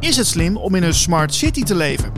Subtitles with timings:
[0.00, 2.12] Is het slim om in een smart city te leven?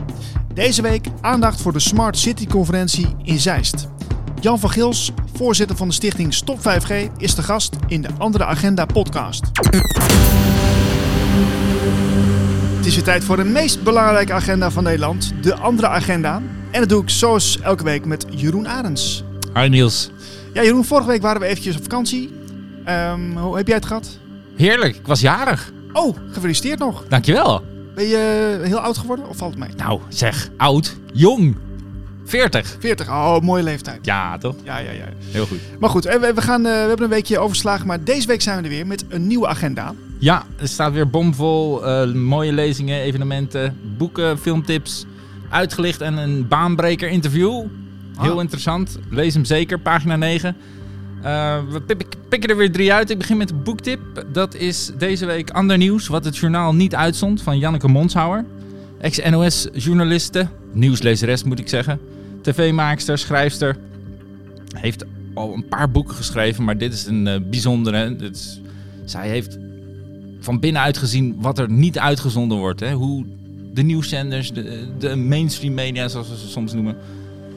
[0.53, 3.87] Deze week aandacht voor de Smart City Conferentie in Zeist.
[4.39, 8.45] Jan van Gils, voorzitter van de stichting Stop 5G, is de gast in de Andere
[8.45, 9.43] Agenda podcast.
[12.75, 16.41] Het is weer tijd voor de meest belangrijke agenda van Nederland, de Andere Agenda.
[16.71, 19.23] En dat doe ik zoals elke week met Jeroen Arends.
[19.53, 20.09] Hi Niels.
[20.53, 22.33] Ja, Jeroen, vorige week waren we eventjes op vakantie.
[22.85, 24.17] Ehm, hoe heb jij het gehad?
[24.55, 25.71] Heerlijk, ik was jarig.
[25.93, 27.05] Oh, gefeliciteerd nog.
[27.07, 27.70] Dankjewel.
[28.01, 29.69] Ben je heel oud geworden of valt het mee?
[29.77, 31.55] Nou, zeg, oud, jong.
[32.25, 32.75] 40.
[32.79, 33.99] 40, oh, mooie leeftijd.
[34.05, 34.55] Ja, toch?
[34.63, 35.05] Ja, ja, ja.
[35.31, 35.57] Heel goed.
[35.79, 38.57] Maar goed, eh, we, gaan, eh, we hebben een weekje overslagen, maar deze week zijn
[38.57, 39.93] we er weer met een nieuwe agenda.
[40.19, 41.85] Ja, er staat weer bomvol.
[41.85, 45.05] eh, mooie lezingen, evenementen, boeken, filmtips.
[45.49, 47.63] Uitgelicht en een baanbreker interview.
[48.17, 48.41] Heel Ah.
[48.41, 48.99] interessant.
[49.09, 50.55] Lees hem zeker, pagina 9.
[51.23, 53.09] Eh, we pik- pikken er weer drie uit.
[53.09, 54.25] Ik begin met de boektip.
[54.33, 58.45] Dat is deze week ander nieuws, wat het journaal niet uitzond, van Janneke Monshouwer.
[58.97, 61.99] Ex-NOS-journaliste, nieuwslezeres moet ik zeggen.
[62.41, 63.77] TV-maakster, schrijfster.
[64.75, 68.17] Heeft al een paar boeken geschreven, maar dit is een eh, bijzondere.
[69.05, 69.57] Zij heeft
[70.39, 72.79] van binnenuit gezien wat er niet uitgezonden wordt.
[72.79, 72.93] Hè?
[72.93, 73.25] Hoe
[73.73, 76.95] de nieuwszenders, de, de mainstream media, zoals we ze soms noemen,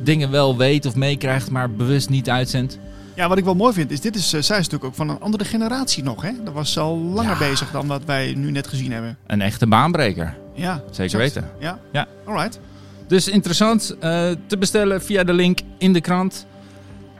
[0.03, 2.79] dingen wel weet of meekrijgt, maar bewust niet uitzendt.
[3.15, 5.09] Ja, wat ik wel mooi vind, is dit is, eh, zij is natuurlijk ook van
[5.09, 6.23] een andere generatie nog.
[6.23, 6.31] Hè?
[6.45, 7.39] Dat was al langer Ja.
[7.39, 9.17] bezig dan wat wij nu net gezien hebben.
[9.27, 11.23] Een echte baanbreker, Ja, zeker exact.
[11.35, 11.51] weten.
[11.59, 12.07] Ja, Ja.
[12.25, 12.61] alright.
[13.07, 16.47] Dus interessant eh, te bestellen via de link in de krant.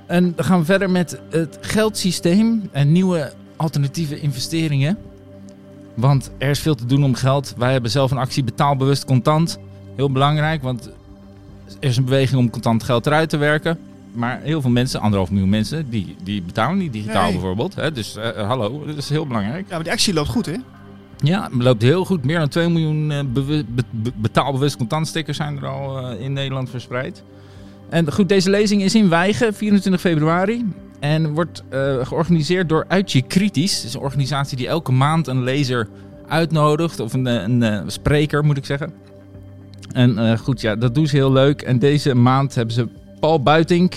[0.07, 4.99] En dan gaan we verder met het geldsysteem en nieuwe alternatieve investeringen.
[5.95, 7.55] Want er is veel te doen om geld.
[7.57, 9.59] Wij hebben zelf een actie betaalbewust contant.
[9.97, 10.87] Heel belangrijk, want
[11.81, 13.79] er is een beweging om contant geld eruit te werken.
[14.15, 17.33] Maar heel veel mensen, anderhalf miljoen mensen, die, die betalen niet digitaal Nee.
[17.33, 17.75] bijvoorbeeld.
[17.75, 17.93] Hè?
[17.93, 19.65] Dus eh, eh, hallo, dat is heel belangrijk.
[19.69, 20.55] Ja, maar die actie loopt goed, hè?
[21.19, 22.25] Ja, het loopt heel goed.
[22.25, 27.23] Meer dan 2 miljoen be- be- betaalbewust contantstickers zijn er al in Nederland verspreid.
[27.89, 30.65] En goed, deze lezing is in Wijgen, 24 februari.
[31.01, 31.63] En wordt
[32.03, 33.77] georganiseerd door Uitje Kritisch.
[33.77, 35.89] Dat is een organisatie die elke maand een lezer
[36.29, 37.01] uitnodigt.
[37.01, 38.93] Of een, een, spreker, moet ik zeggen.
[39.93, 41.63] En goed, ja, dat doen ze heel leuk.
[41.63, 42.89] En deze maand hebben ze
[43.25, 43.95] Paul Buitink.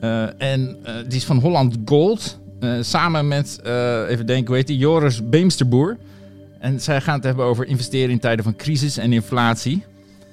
[0.00, 2.38] eh, en eh, die is van Holland Gold.
[2.60, 3.60] eh, samen met,
[4.08, 4.78] even denken, hoe heet die?
[4.78, 5.96] Joris Beemsterboer.
[6.58, 9.84] En zij gaan het hebben over investeren in tijden van crisis en inflatie.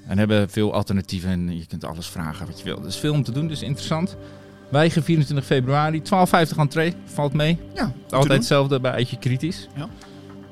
[0.08, 2.82] En hebben veel alternatieven en je kunt alles vragen wat je wil.
[2.82, 4.16] Dus veel om te doen, dus interessant.
[4.70, 7.58] Wijgen 24 februari, 12,50 entree, valt mee.
[7.74, 9.68] Ja, Altijd hetzelfde bij Eitje Kritisch.
[9.76, 9.90] Ja.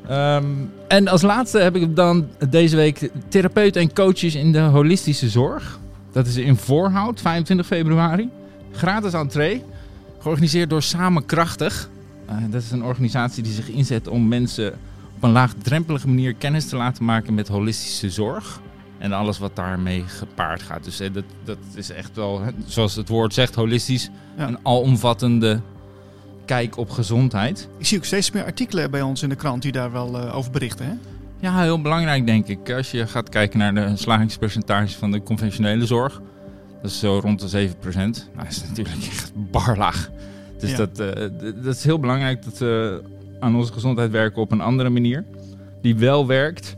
[0.08, 0.46] Ehm,
[0.88, 5.80] en als laatste heb ik dan deze week therapeuten en coaches in de holistische zorg.
[6.18, 8.30] Dat is in Voorhout, 25 februari.
[8.72, 9.64] Gratis entree,
[10.20, 11.90] georganiseerd door Samen Krachtig.
[12.26, 14.74] Eh, dat is een organisatie die zich inzet om mensen
[15.16, 18.62] op een laagdrempelige manier kennis te laten maken met holistische zorg.
[18.98, 20.84] En alles wat daarmee gepaard gaat.
[20.84, 24.10] Dus eh, dat, dat is echt wel, hè, zoals het woord zegt, holistisch.
[24.38, 24.48] Ja.
[24.48, 25.62] Een alomvattende
[26.46, 27.70] kijk op gezondheid.
[27.78, 30.36] Ik zie ook steeds meer artikelen bij ons in de krant die daar wel eh,
[30.36, 30.94] over berichten, hè?
[31.40, 32.72] Ja, heel belangrijk denk ik.
[32.72, 36.22] Als je gaat kijken naar de slagingspercentages van de conventionele zorg.
[36.82, 37.78] Dat is zo rond de 7%.
[37.94, 40.10] Nou, dat is natuurlijk echt barlaag.
[40.60, 40.78] Dus Ja.
[40.78, 41.22] dat, eh,
[41.64, 43.02] dat is heel belangrijk dat we
[43.40, 45.24] aan onze gezondheid werken op een andere manier.
[45.82, 46.76] Die wel werkt.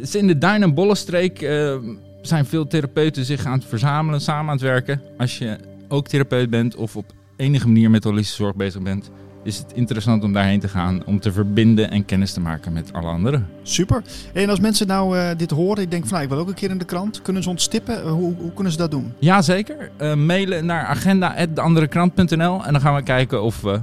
[0.00, 1.76] Is in de Duin- en Bollenstreek eh,
[2.22, 5.00] zijn veel therapeuten zich aan het verzamelen, samen aan het werken.
[5.18, 5.56] Als je
[5.88, 9.10] ook therapeut bent of op enige manier met holistische zorg bezig bent,
[9.42, 11.02] is het interessant om daarheen te gaan.
[11.06, 13.46] Om te verbinden en kennis te maken met alle anderen.
[13.62, 14.02] Super.
[14.32, 16.54] En als mensen nou eh, dit horen, ik denk van nou, ik wil ook een
[16.54, 17.22] keer in de krant.
[17.22, 18.02] Kunnen ze ons tippen?
[18.02, 19.12] Eh, hoe, hoe kunnen ze dat doen?
[19.18, 19.90] Jazeker.
[20.00, 23.80] Uh, mailen naar agenda.deanderekrant.nl en dan gaan we kijken of we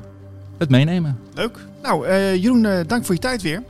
[0.60, 1.20] het meenemen.
[1.34, 1.58] Leuk.
[1.82, 3.64] Nou, eh, Jeroen, eh, dank voor je tijd weer.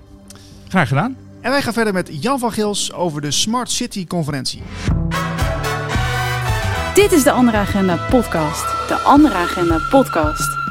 [0.68, 1.18] Graag gedaan.
[1.42, 4.62] En wij gaan verder met Jan van Gils over de Smart City Conferentie.
[6.94, 8.88] Dit is de Andere Agenda podcast.
[8.88, 10.69] De Andere Agenda podcast.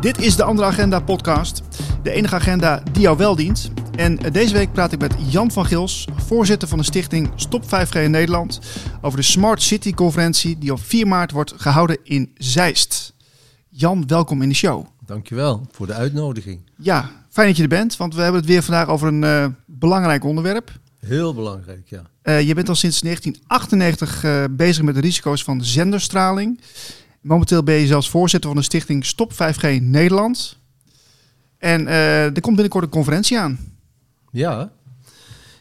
[0.00, 1.62] Dit is de Andere Agenda podcast.
[2.02, 3.70] De enige agenda die jou wel dient.
[3.96, 7.92] En deze week praat ik met Jan van Gils, voorzitter van de stichting Stop 5G
[7.92, 8.60] in Nederland,
[9.00, 13.14] over de Smart City Conferentie die op 4 maart wordt gehouden in Zeist.
[13.68, 14.86] Jan, welkom in de show.
[15.06, 16.60] Dankjewel voor de uitnodiging.
[16.76, 19.46] Ja, fijn dat je er bent, want we hebben het weer vandaag over een eh,
[19.66, 20.70] belangrijk onderwerp.
[20.98, 22.02] Heel belangrijk, ja.
[22.22, 26.60] Eh, je bent al sinds 1998 eh, bezig met de risico's van zenderstraling.
[27.20, 30.58] Momenteel ben je zelfs voorzitter van de stichting Stop 5G Nederland.
[31.58, 33.58] En eh, er komt binnenkort een conferentie aan.
[34.32, 34.72] Ja.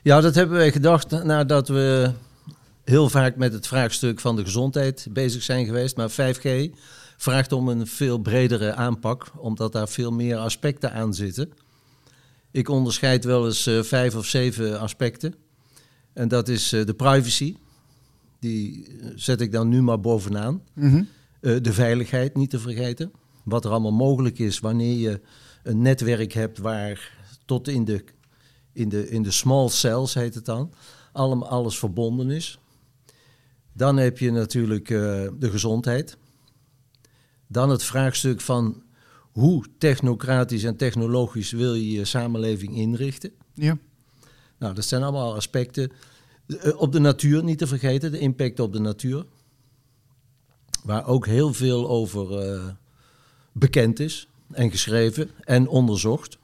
[0.03, 2.11] Ja, dat hebben wij gedacht nadat we
[2.83, 5.97] heel vaak met het vraagstuk van de gezondheid bezig zijn geweest.
[5.97, 6.75] Maar 5G
[7.17, 11.51] vraagt om een veel bredere aanpak, omdat daar veel meer aspecten aan zitten.
[12.51, 15.35] Ik onderscheid wel eens eh, vijf of zeven aspecten.
[16.13, 17.55] En dat is eh, de privacy.
[18.39, 20.61] Die zet ik dan nu maar bovenaan.
[20.73, 20.95] Mhm.
[20.95, 21.03] Eh,
[21.39, 23.11] de veiligheid niet te vergeten.
[23.43, 25.21] Wat er allemaal mogelijk is wanneer je
[25.63, 28.03] een netwerk hebt waar tot in de,
[28.73, 30.73] in de, in de small cells heet het dan,
[31.11, 32.59] allemaal alles verbonden is.
[33.73, 34.99] Dan heb je natuurlijk eh,
[35.39, 36.17] de gezondheid.
[37.47, 38.83] Dan het vraagstuk van
[39.31, 43.31] hoe technocratisch en technologisch wil je je samenleving inrichten.
[43.53, 43.77] Ja.
[44.57, 45.91] Nou, dat zijn allemaal aspecten.
[46.47, 49.25] Eh, op de natuur niet te vergeten, de impact op de natuur.
[50.83, 52.63] Waar ook heel veel over eh,
[53.51, 56.37] bekend is en geschreven en onderzocht.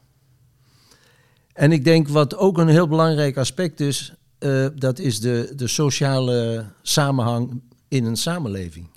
[1.54, 5.68] En ik denk wat ook een heel belangrijk aspect is, eh, dat is de, de
[5.68, 8.88] sociale samenhang in een samenleving.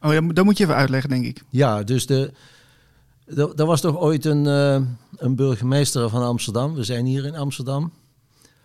[0.00, 1.42] Oh ja, dat moet je even uitleggen, denk ik.
[1.48, 2.32] Ja, dus de,
[3.24, 4.80] er er was toch ooit een, eh,
[5.16, 7.92] een burgemeester van Amsterdam, we zijn hier in Amsterdam,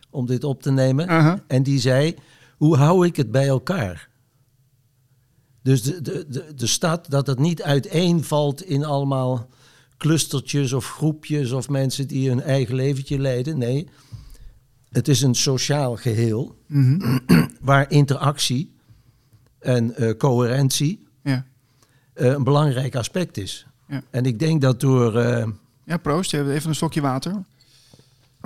[0.10, 1.08] om dit op te nemen.
[1.48, 2.16] En die zei,
[2.58, 4.10] hoe hou ik het bij elkaar?
[5.68, 9.50] Dus de, de, de, de stad, dat het niet uiteenvalt in allemaal
[9.98, 13.58] clustertjes of groepjes of mensen die hun eigen leventje leiden.
[13.58, 13.88] Nee,
[14.90, 17.18] het is een sociaal geheel Mhm.
[17.62, 18.74] waar interactie
[19.60, 21.46] en eh, coherentie Ja.
[22.14, 23.66] eh, een belangrijk aspect is.
[23.88, 24.04] Ja.
[24.10, 25.48] En ik denk dat door, eh,
[25.86, 26.34] ja, proost.
[26.34, 27.44] Even een stokje water.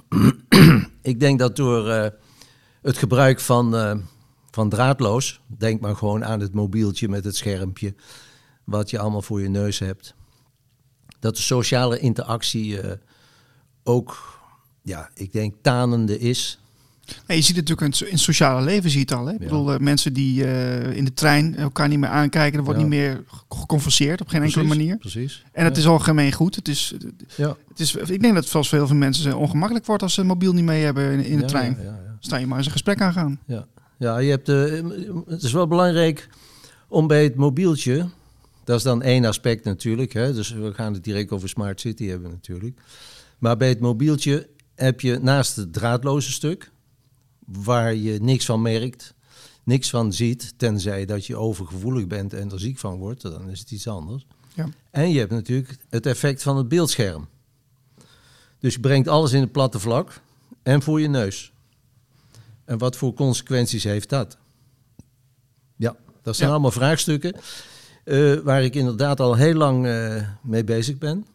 [1.02, 2.12] ik denk dat door
[2.82, 3.76] het gebruik van,
[4.52, 7.96] van draadloos, denk maar gewoon aan het mobieltje met het schermpje,
[8.64, 10.16] wat je allemaal voor je neus hebt,
[11.20, 12.92] dat de sociale interactie eh,
[13.84, 14.40] ook,
[14.82, 16.56] ja, ik denk tanende is.
[17.28, 19.26] Je ziet het natuurlijk in het, sociale leven, zie je het al.
[19.26, 19.34] Hè?
[19.34, 19.46] Ik Ja.
[19.46, 22.86] bedoel, eh, mensen die eh, in de trein elkaar niet meer aankijken, er wordt Ja.
[22.86, 24.98] niet meer ge- geconverseerd op geen enkele manier.
[24.98, 25.44] Precies.
[25.52, 26.56] En het is al gemeen goed.
[26.56, 26.94] Het is,
[27.38, 27.56] Ja.
[27.68, 30.22] het is, ik denk dat het vast voor heel veel mensen ongemakkelijk wordt als ze
[30.22, 31.78] een mobiel niet mee hebben in, in de trein.
[32.20, 33.40] Sta je maar eens een gesprek aangaan.
[33.46, 33.66] Ja,
[34.02, 34.90] ja je hebt, eh,
[35.26, 36.30] het is wel belangrijk
[36.88, 38.10] om bij het mobieltje,
[38.64, 42.06] dat is dan één aspect natuurlijk, hè, dus we gaan het direct over Smart City
[42.06, 42.80] hebben natuurlijk.
[43.38, 46.72] Maar bij het mobieltje heb je naast het draadloze stuk,
[47.46, 49.14] waar je niks van merkt,
[49.64, 53.60] niks van ziet, tenzij dat je overgevoelig bent en er ziek van wordt, dan is
[53.60, 54.26] het iets anders.
[54.54, 54.70] Ja.
[54.92, 57.28] En je hebt natuurlijk het effect van het beeldscherm.
[58.60, 60.22] Dus je brengt alles in het platte vlak
[60.64, 61.52] en voor je neus.
[62.66, 64.38] En wat voor consequenties heeft dat?
[65.76, 66.54] Ja, dat zijn Ja.
[66.54, 67.36] allemaal vraagstukken
[68.04, 71.26] eh, waar ik inderdaad al heel lang eh, mee bezig ben.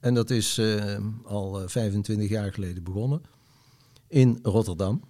[0.00, 3.22] En dat is eh, al eh, 25 jaar geleden begonnen
[4.08, 5.02] in Rotterdam.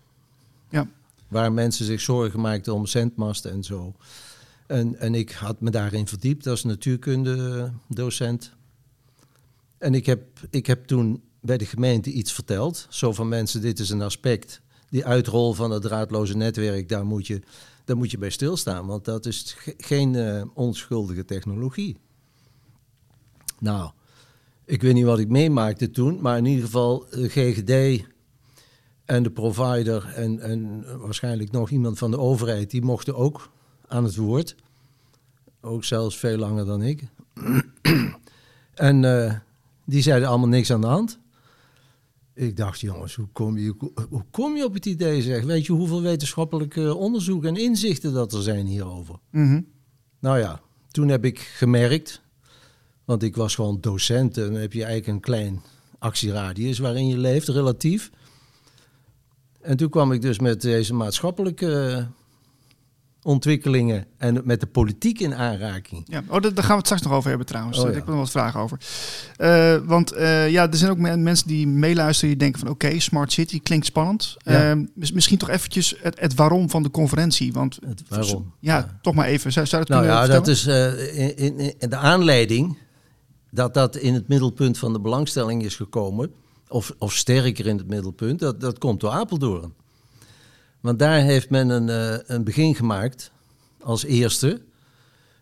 [0.70, 0.88] Ja.
[1.28, 3.94] Waar mensen zich zorgen maakten om zendmasten en zo.
[4.66, 8.52] En, en ik had me daarin verdiept als natuurkunde docent.
[9.78, 12.86] En ik heb, ik heb toen bij de gemeente iets verteld.
[12.90, 14.60] Zo van mensen, dit is een aspect.
[14.90, 17.40] Die uitrol van het draadloze netwerk, daar moet je,
[17.84, 18.86] daar moet je bij stilstaan.
[18.86, 21.96] Want dat is ge- geen eh, onschuldige technologie.
[23.58, 23.90] Nou,
[24.64, 26.20] ik weet niet wat ik meemaakte toen.
[26.20, 28.04] Maar in ieder geval, de GGD
[29.04, 32.70] en de provider en, en waarschijnlijk nog iemand van de overheid...
[32.70, 33.50] die mochten ook
[33.86, 34.54] aan het woord.
[35.60, 37.02] Ook zelfs veel langer dan ik.
[38.74, 39.34] en eh,
[39.84, 41.18] die zeiden allemaal niks aan de hand.
[42.38, 43.74] Ik dacht, jongens, hoe kom je,
[44.10, 45.22] hoe kom je op het idee?
[45.22, 45.44] Zeg?
[45.44, 49.14] Weet je hoeveel wetenschappelijke onderzoek en inzichten dat er zijn hierover?
[49.30, 49.60] Mhm.
[50.20, 52.22] Nou ja, toen heb ik gemerkt,
[53.04, 55.62] want ik was gewoon docent en dan heb je eigenlijk een klein
[55.98, 58.10] actieradius waarin je leeft, relatief.
[59.60, 62.06] En toen kwam ik dus met deze maatschappelijke
[63.22, 66.02] ontwikkelingen en met de politiek in aanraking.
[66.06, 67.76] Ja, oh, daar gaan we het straks nog over hebben trouwens.
[67.76, 67.98] Oh, Daar ja.
[67.98, 68.78] heb ik nog wat vragen over.
[69.36, 72.98] Eh, want eh, ja, er zijn ook men- mensen die meeluisteren die denken van oké,
[73.00, 74.36] Smart City klinkt spannend.
[74.38, 74.70] Ja.
[74.70, 77.52] Eh, mis- misschien toch eventjes het, het waarom van de conferentie.
[77.52, 78.52] Want Het waarom?
[78.60, 79.52] ja, toch maar even.
[79.52, 82.78] Zou, zou je Nou dat ja, dat is in, in, in de aanleiding
[83.50, 86.30] dat dat in het middelpunt van de belangstelling is gekomen,
[86.68, 89.72] of, of sterker in het middelpunt, dat, dat komt door Apeldoorn.
[90.80, 93.30] Want daar heeft men een, eh, een begin gemaakt
[93.80, 94.62] als eerste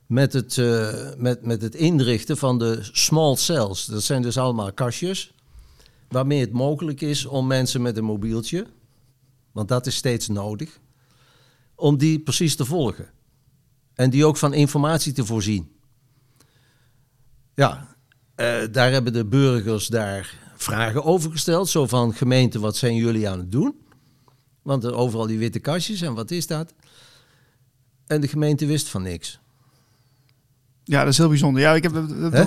[0.06, 3.84] met het, eh, met, met het inrichten van de small cells.
[3.84, 5.34] Dat zijn dus allemaal kastjes
[6.08, 8.66] waarmee het mogelijk is om mensen met een mobieltje,
[9.52, 10.78] want dat is steeds nodig,
[11.74, 13.10] om die precies te volgen.
[13.94, 15.70] En die ook van informatie te voorzien.
[17.54, 17.96] Ja,
[18.34, 21.68] eh, daar hebben de burgers daar vragen over gesteld.
[21.68, 23.85] Zo van, gemeente, wat zijn jullie aan het doen?
[24.66, 26.74] Want er overal die witte kastjes en wat is dat?
[28.06, 29.38] En de gemeente wist van niks.
[30.84, 31.62] Ja, dat is heel bijzonder.
[31.62, 32.44] Ja, ik heb, dat- Hè?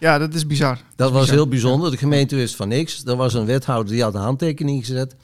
[0.00, 0.78] Ja, dat is bizar.
[0.96, 1.36] Dat was bizar.
[1.36, 1.90] heel bijzonder.
[1.90, 3.04] De gemeente wist van niks.
[3.04, 5.16] Er was een wethouder die had een handtekening gezet.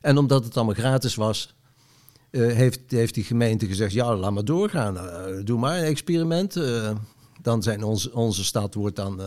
[0.00, 1.54] En omdat het allemaal gratis was,
[2.30, 4.98] eh, heeft, heeft die gemeente gezegd: ja, laat maar doorgaan.
[4.98, 6.56] Eh, doe maar een experiment.
[6.56, 6.90] Eh,
[7.42, 9.20] dan zijn onze, onze stad wordt dan,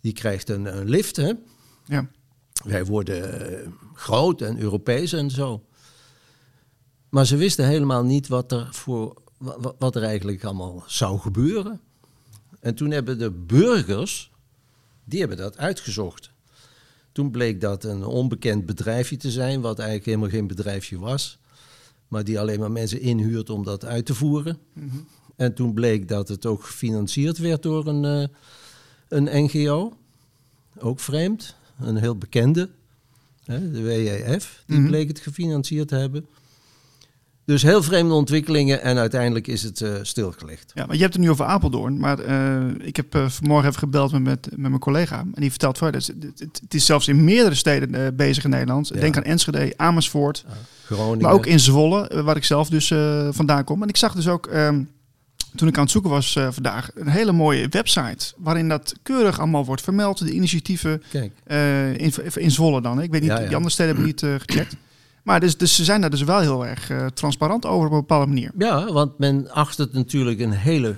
[0.00, 1.16] die krijgt een, een lift.
[1.16, 1.32] Hè?
[1.84, 2.06] Ja.
[2.66, 5.64] Wij worden eh, groot en Europees en zo.
[7.08, 11.80] Maar ze wisten helemaal niet wat er, voor, wat, wat er eigenlijk allemaal zou gebeuren.
[12.60, 14.30] En toen hebben de burgers,
[15.04, 16.30] die hebben dat uitgezocht.
[17.12, 21.38] Toen bleek dat een onbekend bedrijfje te zijn, wat eigenlijk helemaal geen bedrijfje was.
[22.08, 24.58] Maar die alleen maar mensen inhuurt om dat uit te voeren.
[25.36, 28.36] En toen bleek dat het ook gefinancierd werd door een, eh,
[29.08, 29.96] een NGO.
[30.78, 32.68] Ook vreemd, een heel bekende.
[33.44, 34.86] Hè, de WEF, die Mhm.
[34.86, 36.26] bleek het gefinancierd te hebben.
[37.44, 40.70] Dus heel vreemde ontwikkelingen en uiteindelijk is het eh, stilgelegd.
[40.74, 41.98] Ja, maar je hebt het nu over Apeldoorn.
[41.98, 45.18] Maar eh, ik heb eh, vanmorgen even gebeld met, met, met mijn collega.
[45.18, 48.88] En die vertelt van, het, het, het is zelfs in meerdere steden bezig in Nederland.
[48.88, 49.00] Ja.
[49.00, 50.44] Denk aan Enschede, Amersfoort.
[50.84, 51.22] Groningen.
[51.22, 52.88] Maar ook in Zwolle, waar ik zelf dus
[53.30, 53.82] vandaan kom.
[53.82, 54.82] En ik zag dus ook, ehm,
[55.56, 58.32] toen ik aan het zoeken was eh, vandaag, een hele mooie website.
[58.36, 60.18] Waarin dat keurig allemaal wordt vermeld.
[60.18, 61.02] De initiatieven
[61.44, 62.96] eh, in, in Zwolle dan.
[62.96, 63.02] hè.
[63.02, 63.46] Ik weet niet, Ja, ja.
[63.46, 64.76] die andere steden hebben niet eh, gecheckt.
[65.22, 68.26] Maar dus, dus ze zijn daar dus wel heel erg transparant over op een bepaalde
[68.26, 68.50] manier.
[68.58, 70.94] ja, want men acht het natuurlijk een hele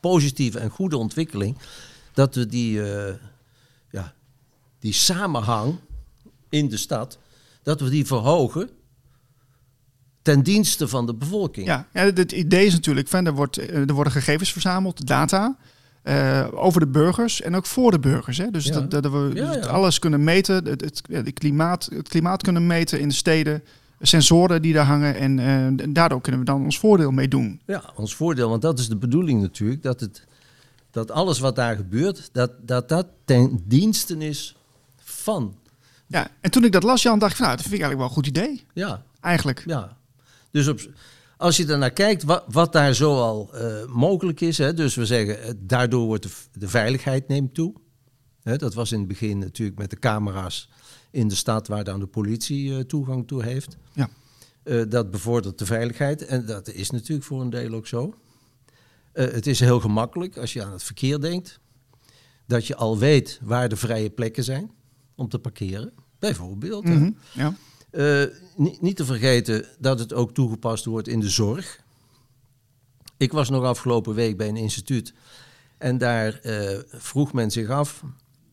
[0.00, 1.58] positieve en goede ontwikkeling.
[2.12, 2.80] Dat we die,
[3.90, 4.12] ja,
[4.80, 5.74] die samenhang
[6.48, 7.18] in de stad,
[7.62, 8.70] dat we die verhogen
[10.22, 11.66] ten dienste van de bevolking.
[11.66, 15.56] Ja, ja het, idee is natuurlijk, van, er, wordt, eh, er worden gegevens verzameld, data,
[16.02, 18.38] eh, over de burgers en ook voor de burgers.
[18.38, 18.50] Hè?
[18.50, 18.72] Dus Ja.
[18.80, 19.70] dat, dat we Ja, dus ja.
[19.70, 23.62] alles kunnen meten, het, het, klimaat, het klimaat kunnen meten in de steden,
[24.00, 25.38] sensoren die daar hangen en
[25.78, 27.60] eh, daardoor kunnen we dan ons voordeel mee doen.
[27.66, 30.24] Ja, ons voordeel, want dat is de bedoeling natuurlijk, dat, het,
[30.90, 34.56] dat alles wat daar gebeurt, dat dat, dat ten dienste is
[35.04, 35.54] van.
[36.06, 38.16] Ja, en toen ik dat las, Jan, dacht ik van, nou, dat vind ik eigenlijk
[38.16, 39.62] wel een goed idee, Ja, eigenlijk.
[39.66, 39.96] ja.
[40.52, 40.80] Dus op,
[41.36, 45.42] als je daarnaar kijkt, wat, wat daar zoal eh mogelijk is, hè, dus we zeggen,
[45.42, 47.74] eh, daardoor wordt de, de veiligheid neemt toe.
[48.42, 50.68] Hè, dat was in het begin natuurlijk met de camera's
[51.10, 53.76] in de stad waar dan de politie eh, toegang toe heeft.
[53.92, 54.08] Ja.
[54.88, 58.14] Dat bevordert de veiligheid en dat is natuurlijk voor een deel ook zo.
[59.12, 61.60] Het is heel gemakkelijk als je aan het verkeer denkt,
[62.46, 64.70] dat je al weet waar de vrije plekken zijn
[65.14, 66.84] om te parkeren, bijvoorbeeld.
[66.84, 67.54] Mhm, ja.
[67.92, 68.22] Eh,
[68.56, 71.80] ni- niet te vergeten dat het ook toegepast wordt in de zorg.
[73.16, 75.14] Ik was nog afgelopen week bij een instituut
[75.78, 78.02] en daar eh, vroeg men zich af: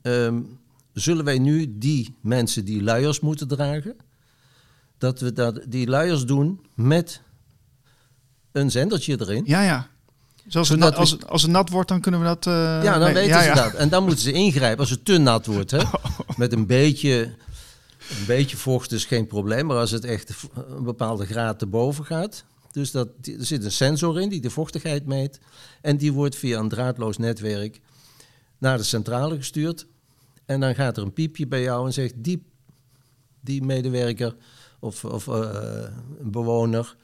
[0.01, 0.39] ehm,
[0.93, 3.95] zullen wij nu die mensen die luiers moeten dragen,
[4.97, 7.21] dat we dat, die luiers doen met
[8.51, 9.43] een zendertje erin?
[9.45, 9.87] ja, ja.
[10.51, 12.47] Het, nat- als, het, als het nat wordt, dan kunnen we dat...
[12.47, 13.53] eh, Ja, dan nee, weten ja, ze ja.
[13.55, 13.73] dat.
[13.73, 15.71] En dan moeten ze ingrijpen als het te nat wordt.
[15.71, 15.83] Hè?
[16.37, 17.33] Met een beetje,
[18.09, 19.65] een beetje vocht is geen probleem.
[19.65, 22.45] Maar als het echt een bepaalde graad te boven gaat.
[22.71, 25.39] Dus dat, er zit een sensor in die de vochtigheid meet.
[25.81, 27.79] En die wordt via een draadloos netwerk
[28.57, 29.87] naar de centrale gestuurd.
[30.45, 32.43] En dan gaat er een piepje bij jou en zegt die,
[33.41, 34.35] die medewerker
[34.79, 35.83] of, of eh,
[36.19, 36.95] een bewoner...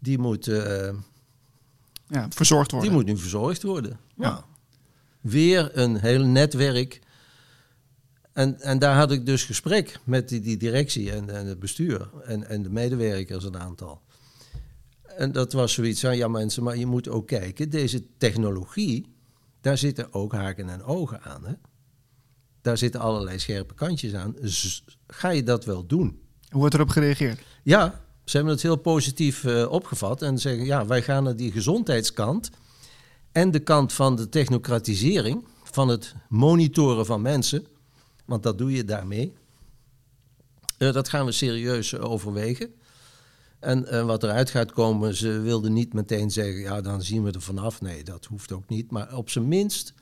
[0.00, 0.90] Die moet, eh,
[2.08, 2.90] Ja, verzorgd worden.
[2.90, 3.98] die moet nu verzorgd worden.
[4.16, 4.44] Ja.
[5.20, 7.00] Weer een heel netwerk.
[8.38, 12.10] En, en daar had ik dus gesprek met die, die directie en, en het bestuur
[12.24, 14.02] en, en de medewerkers een aantal.
[15.16, 19.14] En dat was zoiets van, ja mensen, maar je moet ook kijken, deze technologie,
[19.60, 21.44] daar zitten ook haken en ogen aan.
[21.44, 21.52] Hè?
[22.60, 24.34] Daar zitten allerlei scherpe kantjes aan.
[24.40, 26.20] Dus ga je dat wel doen?
[26.48, 27.40] Hoe wordt erop gereageerd?
[27.62, 31.52] Ja, ze hebben het heel positief eh, opgevat en zeggen, ja, wij gaan naar die
[31.52, 32.50] gezondheidskant
[33.32, 37.66] en de kant van de technocratisering, van het monitoren van mensen,
[38.28, 39.32] want dat doe je daarmee.
[40.78, 42.74] Eh, dat gaan we serieus overwegen.
[43.58, 47.32] En eh, wat eruit gaat komen, ze wilden niet meteen zeggen, ja, dan zien we
[47.32, 47.80] er vanaf.
[47.80, 48.90] Nee, dat hoeft ook niet.
[48.90, 49.94] Maar op zijn minst,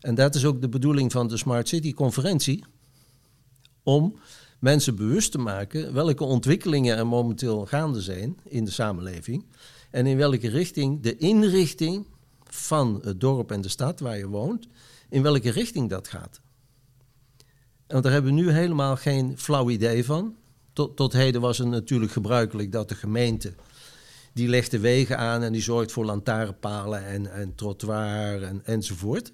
[0.00, 2.64] en dat is ook de bedoeling van de Smart City conferentie,
[3.82, 4.18] om
[4.58, 9.44] mensen bewust te maken welke ontwikkelingen er momenteel gaande zijn in de samenleving.
[9.90, 12.06] En in welke richting de inrichting
[12.44, 14.68] van het dorp en de stad waar je woont,
[15.08, 16.39] in welke richting dat gaat.
[17.90, 20.36] En daar hebben we nu helemaal geen flauw idee van.
[20.72, 23.54] Tot, tot heden was het natuurlijk gebruikelijk dat de gemeente,
[24.32, 29.32] die legt de wegen aan en die zorgt voor lantaarnpalen en, en trottoir en, enzovoort.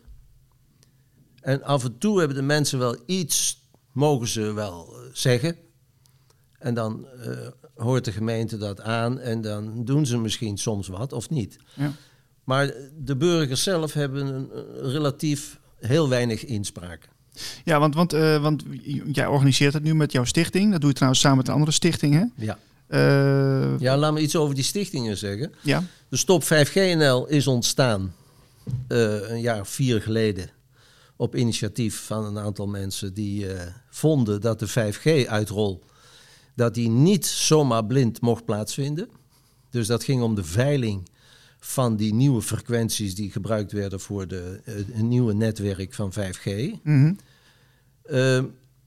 [1.40, 5.56] En af en toe hebben de mensen wel iets, mogen ze wel eh, zeggen.
[6.58, 11.12] En dan eh, hoort de gemeente dat aan en dan doen ze misschien soms wat
[11.12, 11.58] of niet.
[11.74, 11.92] Ja.
[12.44, 14.50] Maar de burgers zelf hebben een
[14.90, 17.08] relatief heel weinig inspraak.
[17.64, 18.64] Ja, want, want, eh, want
[19.12, 20.70] jij organiseert het nu met jouw stichting.
[20.70, 22.44] Dat doe je trouwens samen met een andere stichting, hè?
[22.44, 22.58] Ja.
[22.86, 25.52] Eh, ja, laat me iets over die stichtingen zeggen.
[25.62, 25.82] ja.
[26.08, 28.14] De Stop 5GNL is ontstaan
[28.88, 30.50] eh, een jaar of vier geleden
[31.16, 33.46] op initiatief van een aantal mensen die
[33.90, 35.84] vonden dat de 5G-uitrol
[36.54, 39.08] dat die niet zomaar blind mocht plaatsvinden.
[39.70, 41.08] Dus dat ging om de veiling
[41.58, 46.72] van die nieuwe frequenties die gebruikt werden voor de, eh, een nieuwe netwerk van 5G.
[46.82, 47.14] Mhm.
[48.10, 48.44] Uh,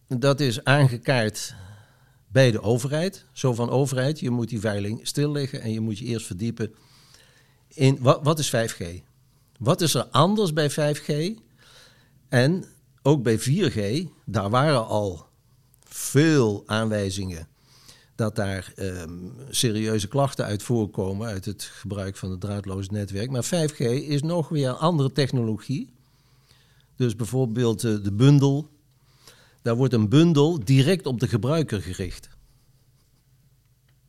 [0.07, 1.55] dat is aangekaart
[2.27, 3.25] bij de overheid.
[3.31, 6.73] Zo van overheid, je moet die veiling stilleggen en je moet je eerst verdiepen
[7.67, 8.83] in wat, wat is 5G?
[9.57, 11.39] Wat is er anders bij 5G?
[12.29, 12.65] En
[13.01, 15.27] ook bij 4G, daar waren al
[15.83, 17.47] veel aanwijzingen
[18.19, 19.11] dat daar ehm,
[19.49, 23.29] serieuze klachten uit voorkomen uit het gebruik van het draadloze netwerk.
[23.31, 25.93] Maar 5G is nog weer een andere technologie.
[26.95, 28.69] Dus bijvoorbeeld eh, de bundel.
[29.61, 32.29] Daar wordt een bundel direct op de gebruiker gericht.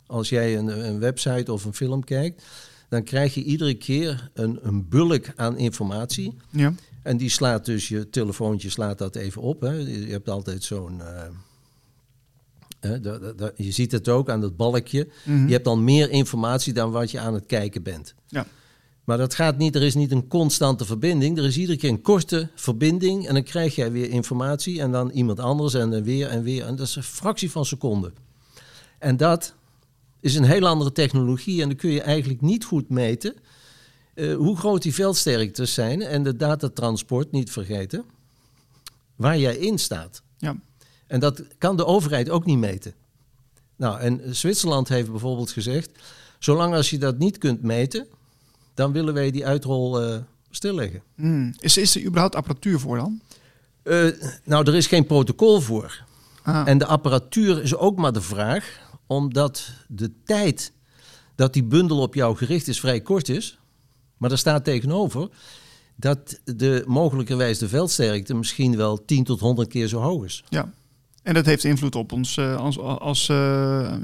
[0.07, 2.45] Als jij een, een website of een film kijkt,
[2.89, 6.37] dan krijg je iedere keer een, een bulk aan informatie.
[6.51, 6.75] Ja.
[7.03, 9.61] En die slaat dus, je telefoontje slaat dat even op.
[9.61, 9.73] Hè.
[9.73, 11.01] Je hebt altijd zo'n...
[11.01, 11.29] eh,
[12.81, 15.09] hè, da- da- da- je ziet het ook aan dat balkje.
[15.25, 15.47] Mhm.
[15.47, 18.15] Je hebt dan meer informatie dan wat je aan het kijken bent.
[18.27, 18.47] Ja.
[19.05, 21.39] Maar dat gaat niet, er is niet een constante verbinding.
[21.39, 25.11] Er is iedere keer een korte verbinding en dan krijg jij weer informatie en dan
[25.11, 26.65] iemand anders en dan weer en weer.
[26.65, 28.13] En dat is een fractie van seconde.
[28.99, 29.55] En dat
[30.21, 33.35] is een hele andere technologie en dan kun je eigenlijk niet goed meten
[34.15, 38.05] eh, hoe groot die veldsterktes zijn en de datatransport, niet vergeten,
[39.17, 40.23] waar jij in staat.
[40.39, 40.57] Ja.
[41.11, 42.95] En dat kan de overheid ook niet meten.
[43.77, 45.91] Nou, en Zwitserland heeft bijvoorbeeld gezegd,
[46.39, 48.07] zolang als je dat niet kunt meten,
[48.75, 50.19] dan willen wij die uitrol eh,
[50.51, 51.03] stilleggen.
[51.15, 51.55] Mm.
[51.59, 53.21] Is, is er überhaupt apparatuur voor dan?
[53.83, 54.07] Eh,
[54.45, 56.05] nou, er is geen protocol voor.
[56.43, 56.69] Ah.
[56.69, 60.73] En de apparatuur is ook maar de vraag, omdat de tijd
[61.35, 63.59] dat die bundel op jou gericht is vrij kort is.
[64.17, 65.29] Maar er staat tegenover
[65.97, 70.45] dat de mogelijkerwijs de veldsterkte misschien wel 10 tot 100 keer zo hoog is.
[70.49, 70.73] Ja.
[71.23, 73.37] En dat heeft invloed op ons eh, als, als, eh,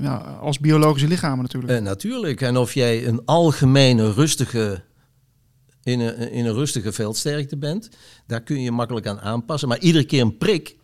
[0.01, 1.73] ja, als biologische lichamen natuurlijk.
[1.73, 2.41] Eh, natuurlijk.
[2.41, 4.83] En of jij een algemene rustige,
[5.83, 7.89] in een, in een rustige veldsterkte bent,
[8.27, 9.69] daar kun je makkelijk aan aanpassen.
[9.69, 10.77] Maar iedere keer een prik,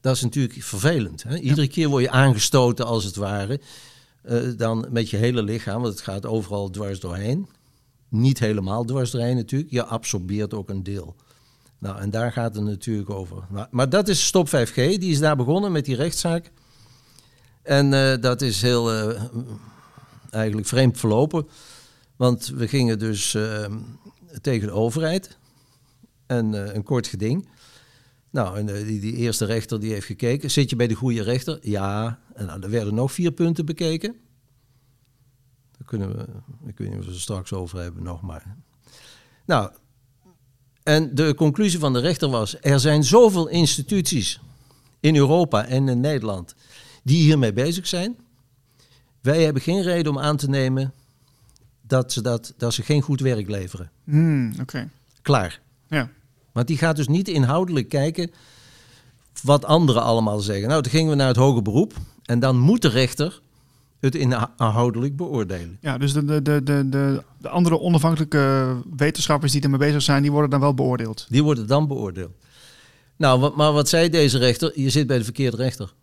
[0.00, 1.22] dat is natuurlijk vervelend.
[1.22, 1.38] Hè?
[1.38, 3.60] Iedere keer word je aangestoten als het ware,
[4.56, 7.48] dan met je hele lichaam, want het gaat overal dwars doorheen.
[8.08, 11.16] Niet helemaal dwars doorheen natuurlijk, je absorbeert ook een deel.
[11.78, 13.46] Nou, en daar gaat het natuurlijk over.
[13.70, 16.52] Maar, dat is Stop 5G, die is daar begonnen met die rechtszaak.
[17.62, 19.22] En eh, dat is heel eh,
[20.30, 21.48] eigenlijk vreemd verlopen.
[22.16, 23.64] Want we gingen dus eh,
[24.40, 25.38] tegen de overheid.
[26.26, 27.48] En een kort geding.
[28.30, 30.50] Nou, en die, die eerste rechter die heeft gekeken.
[30.50, 31.58] Zit je bij de goede rechter?
[31.62, 32.18] Ja.
[32.34, 34.16] En nou, er werden nog vier punten bekeken.
[35.78, 36.26] Daar kunnen we,
[36.66, 38.56] ik weet we straks over hebben nog maar.
[39.46, 39.70] Nou,
[40.86, 42.56] en de conclusie van de rechter was...
[42.60, 44.40] er zijn zoveel instituties
[45.00, 46.54] in Europa en in Nederland
[47.02, 48.16] die hiermee bezig zijn.
[49.20, 50.92] Wij hebben geen reden om aan te nemen
[51.82, 53.90] dat ze, dat, dat ze geen goed werk leveren.
[54.04, 54.88] Hmm, Oké.
[55.22, 55.60] Klaar.
[55.88, 56.10] Ja.
[56.52, 58.30] Want die gaat dus niet inhoudelijk kijken
[59.42, 60.68] wat anderen allemaal zeggen.
[60.68, 61.94] Nou, toen gingen we naar het hoger beroep.
[62.24, 63.40] En dan moet de rechter
[64.00, 65.78] het inhoudelijk beoordelen.
[65.80, 70.22] ja, dus de, de, de, de, de, de andere onafhankelijke wetenschappers die ermee bezig zijn,
[70.22, 71.26] die worden dan wel beoordeeld.
[71.28, 72.32] Die worden dan beoordeeld.
[73.16, 74.80] Nou, maar wat zei deze rechter?
[74.80, 75.94] Je zit bij de verkeerde rechter.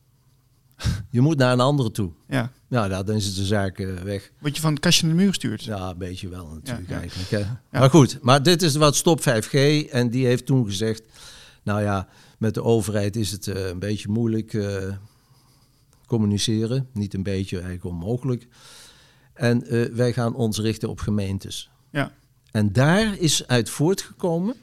[1.09, 2.11] Je moet naar een andere toe.
[2.27, 2.51] Ja.
[2.67, 4.31] Nou, nou, dan is het de zaak eh, weg.
[4.39, 5.63] Word je van het kastje naar de muur gestuurd?
[5.63, 7.01] Ja, een beetje wel natuurlijk Ja, ja.
[7.01, 7.29] eigenlijk.
[7.29, 7.79] Hè.
[7.79, 9.51] Maar goed, maar dit is wat Stop 5G.
[9.89, 11.03] En die heeft toen gezegd,
[11.63, 14.93] nou ja, met de overheid is het eh, een beetje moeilijk eh,
[16.13, 16.87] communiceren.
[16.93, 18.47] Niet een beetje, eigenlijk onmogelijk.
[19.33, 21.69] En eh, wij gaan ons richten op gemeentes.
[21.91, 22.11] Ja.
[22.51, 24.55] En daar is uit voortgekomen,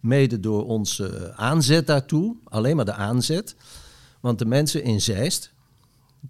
[0.00, 3.56] mede door onze aanzet daartoe, alleen maar de aanzet.
[4.20, 5.52] Want de mensen in Zeist,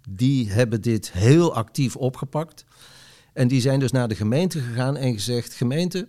[0.09, 2.65] die hebben dit heel actief opgepakt.
[3.33, 6.07] En die zijn dus naar de gemeente gegaan en gezegd: gemeente,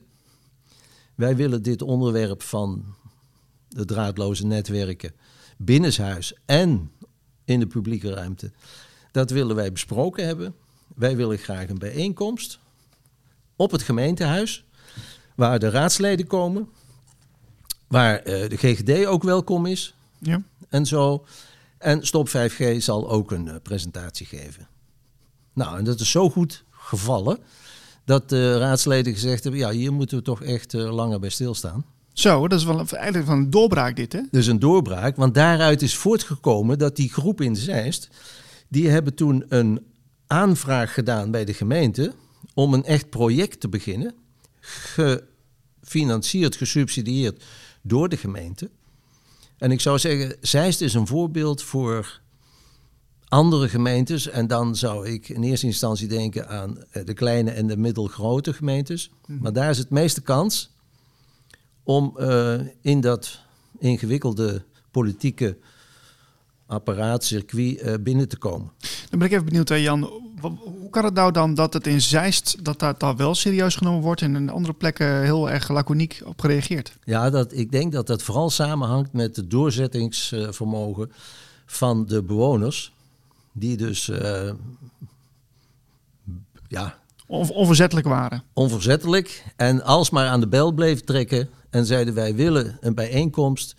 [1.15, 2.85] wij willen dit onderwerp van
[3.69, 5.13] de draadloze netwerken
[5.57, 6.91] binnenshuis en
[7.45, 8.51] in de publieke ruimte,
[9.11, 10.55] dat willen wij besproken hebben.
[10.95, 12.59] Wij willen graag een bijeenkomst
[13.57, 14.65] op het gemeentehuis,
[15.35, 16.69] waar de raadsleden komen,
[17.89, 20.43] waar eh, de GGD ook welkom is Ja.
[20.69, 21.25] en zo.
[21.79, 24.69] En Stop 5G zal ook een eh, presentatie geven.
[25.53, 27.39] Nou, en dat is zo goed gevallen
[28.05, 31.85] dat de raadsleden gezegd hebben: ja, hier moeten we toch echt eh, langer bij stilstaan.
[32.15, 34.21] Zo, dat is wel eigenlijk van een doorbraak dit, hè?
[34.31, 38.09] Dus een doorbraak, want daaruit is voortgekomen dat die groep in Zeist,
[38.69, 39.87] die hebben toen een
[40.27, 42.15] aanvraag gedaan bij de gemeente
[42.55, 44.15] om een echt project te beginnen,
[45.81, 47.45] gefinancierd, gesubsidieerd
[47.83, 48.71] door de gemeente.
[49.59, 52.21] En ik zou zeggen, Zeist is een voorbeeld voor
[53.29, 54.29] andere gemeentes.
[54.29, 58.53] En dan zou ik in eerste instantie denken aan eh, de kleine en de middelgrote
[58.53, 59.11] gemeentes.
[59.27, 59.39] Mhm.
[59.43, 60.74] Maar daar is het meeste kans
[61.85, 63.41] om eh, in dat
[63.79, 65.57] ingewikkelde politieke
[66.67, 68.71] apparaat, circuit eh, binnen te komen.
[69.11, 70.03] Dan ben ik even benieuwd, hè, Jan.
[70.41, 74.03] Hoe kan het nou dan dat het in Zeist dat daar, daar wel serieus genomen
[74.03, 76.97] wordt en in andere plekken heel erg laconiek op gereageerd?
[77.05, 81.13] Ja, dat, ik denk dat dat vooral samenhangt met het doorzettingsvermogen
[81.67, 82.93] van de bewoners.
[83.53, 84.51] Die dus eh,
[86.69, 88.43] ja, On- onverzettelijk waren.
[88.53, 91.49] onverzettelijk en alsmaar aan de bel bleven trekken.
[91.75, 93.77] En zeiden wij willen een bijeenkomst.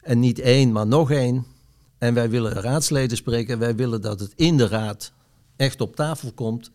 [0.00, 1.46] En niet één, maar nog één.
[1.98, 3.54] En wij willen raadsleden spreken.
[3.54, 5.12] En wij willen dat het in de raad
[5.56, 6.70] echt op tafel komt.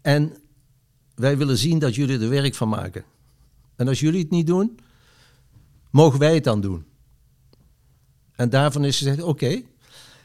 [0.00, 0.36] En
[1.14, 3.04] wij willen zien dat jullie er werk van maken.
[3.76, 4.78] En als jullie het niet doen,
[5.90, 6.84] mogen wij het dan doen.
[8.32, 9.62] En daarvan is gezegd, oké.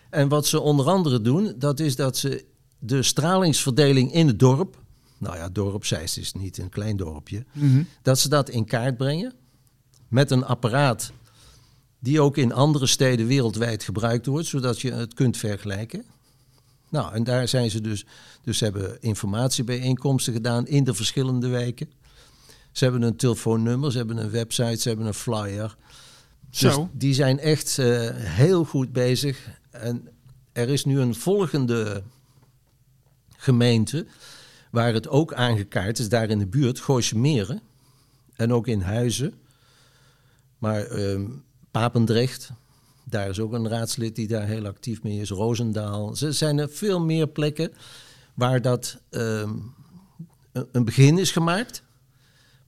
[0.10, 2.46] En wat ze onder andere doen, dat is dat ze
[2.80, 4.83] de stralingsverdeling in het dorp...
[5.24, 7.46] Nou ja, dorp Zeist is niet een klein dorpje.
[8.02, 9.34] Dat ze dat in kaart brengen
[10.08, 11.12] met een apparaat
[12.00, 16.04] die ook in andere steden wereldwijd gebruikt wordt, zodat je het kunt vergelijken.
[16.90, 18.06] Nou, en daar zijn ze dus,
[18.42, 21.90] dus ze hebben informatiebijeenkomsten gedaan in de verschillende wijken.
[22.72, 25.76] Ze hebben een telefoonnummer, ze hebben een website, ze hebben een flyer.
[26.50, 26.90] Dus Zo.
[26.94, 29.50] die zijn echt eh, heel goed bezig.
[29.72, 30.08] En
[30.52, 32.04] er is nu een volgende
[33.38, 34.06] gemeente
[34.74, 37.62] waar het ook aangekaart is, daar in de buurt, Gooise Meren.
[38.36, 39.34] En ook in Huizen.
[40.58, 41.26] Maar ehm,
[41.72, 42.52] Papendrecht,
[43.04, 45.30] daar is ook een raadslid die daar heel actief mee is.
[45.30, 46.16] Roosendaal.
[46.20, 47.74] Er zijn er veel meer plekken
[48.34, 49.50] waar dat ehm,
[50.52, 51.84] een- een begin is gemaakt.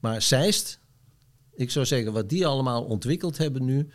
[0.00, 0.78] Maar Zeist,
[1.54, 3.88] ik zou zeggen, wat die allemaal ontwikkeld hebben nu,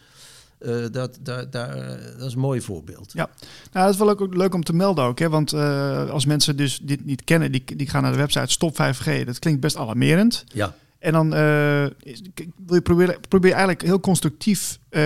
[0.61, 1.75] eh, dat, dat, daar,
[2.17, 3.11] dat is een mooi voorbeeld.
[3.13, 3.29] Ja,
[3.71, 5.19] nou, dat is wel ook leuk om te melden ook.
[5.19, 5.29] Hè?
[5.29, 8.73] Want eh, als mensen dus dit niet kennen, die, die gaan naar de website Stop
[8.73, 9.25] 5G.
[9.25, 10.43] Dat klinkt best alarmerend.
[10.53, 11.85] Ja, En dan eh,
[12.33, 15.01] k- wil je proberen, probeer je eigenlijk heel constructief eh,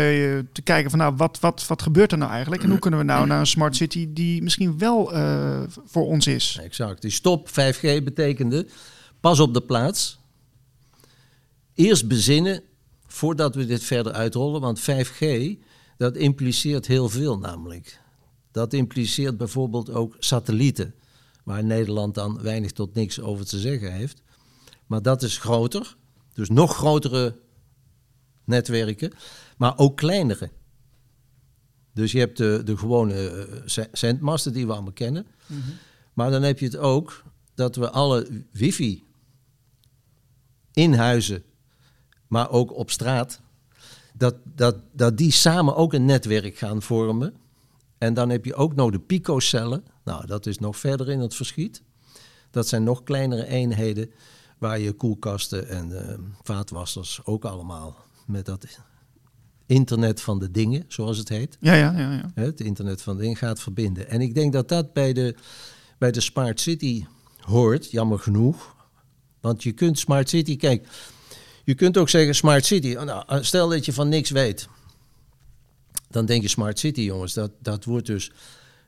[0.52, 2.64] te kijken van nou, wat, wat, wat gebeurt er nou eigenlijk?
[2.64, 6.28] En hoe kunnen we nou naar een smart city die misschien wel eh, voor ons
[6.28, 6.60] is?
[6.64, 7.02] exact.
[7.02, 8.68] Die stop 5G betekende
[9.20, 10.20] pas op de plaats.
[11.74, 12.62] Eerst bezinnen
[13.16, 14.62] voordat we dit verder uitrollen.
[14.62, 15.26] Want 5G,
[15.98, 18.02] dat impliceert heel veel namelijk.
[18.52, 20.94] Dat impliceert bijvoorbeeld ook satellieten.
[21.44, 24.22] Waar Nederland dan weinig tot niks over te zeggen heeft.
[24.86, 25.96] Maar dat is groter.
[26.34, 27.36] Dus nog grotere
[28.44, 29.12] netwerken.
[29.58, 30.50] Maar ook kleinere.
[31.94, 35.26] Dus je hebt de, de gewone eh, ze- zendmasten die we allemaal kennen.
[36.14, 37.24] Maar dan heb je het ook
[37.54, 39.04] dat we alle wifi
[40.74, 41.44] in huizen,
[42.28, 43.42] maar ook op straat,
[44.14, 47.34] dat, dat, dat die samen ook een netwerk gaan vormen.
[47.98, 49.86] En dan heb je ook nog de picocellen.
[50.04, 51.82] Nou, dat is nog verder in het verschiet.
[52.52, 54.12] Dat zijn nog kleinere eenheden
[54.58, 58.66] waar je koelkasten en eh, vaatwassers ook allemaal met dat
[59.66, 61.58] internet van de dingen, zoals het heet.
[61.60, 62.12] Ja, ja, ja.
[62.12, 62.32] ja.
[62.34, 64.10] Het internet van dingen gaat verbinden.
[64.10, 65.36] En ik denk dat dat bij de,
[65.98, 67.06] bij de Smart City
[67.40, 68.76] hoort, jammer genoeg.
[69.40, 70.88] Want je kunt Smart City, kijk,
[71.66, 72.94] je kunt ook zeggen Smart City.
[72.94, 74.68] Nou, stel dat je van niks weet.
[76.10, 78.32] Dan denk je Smart City, jongens, dat, dat wordt dus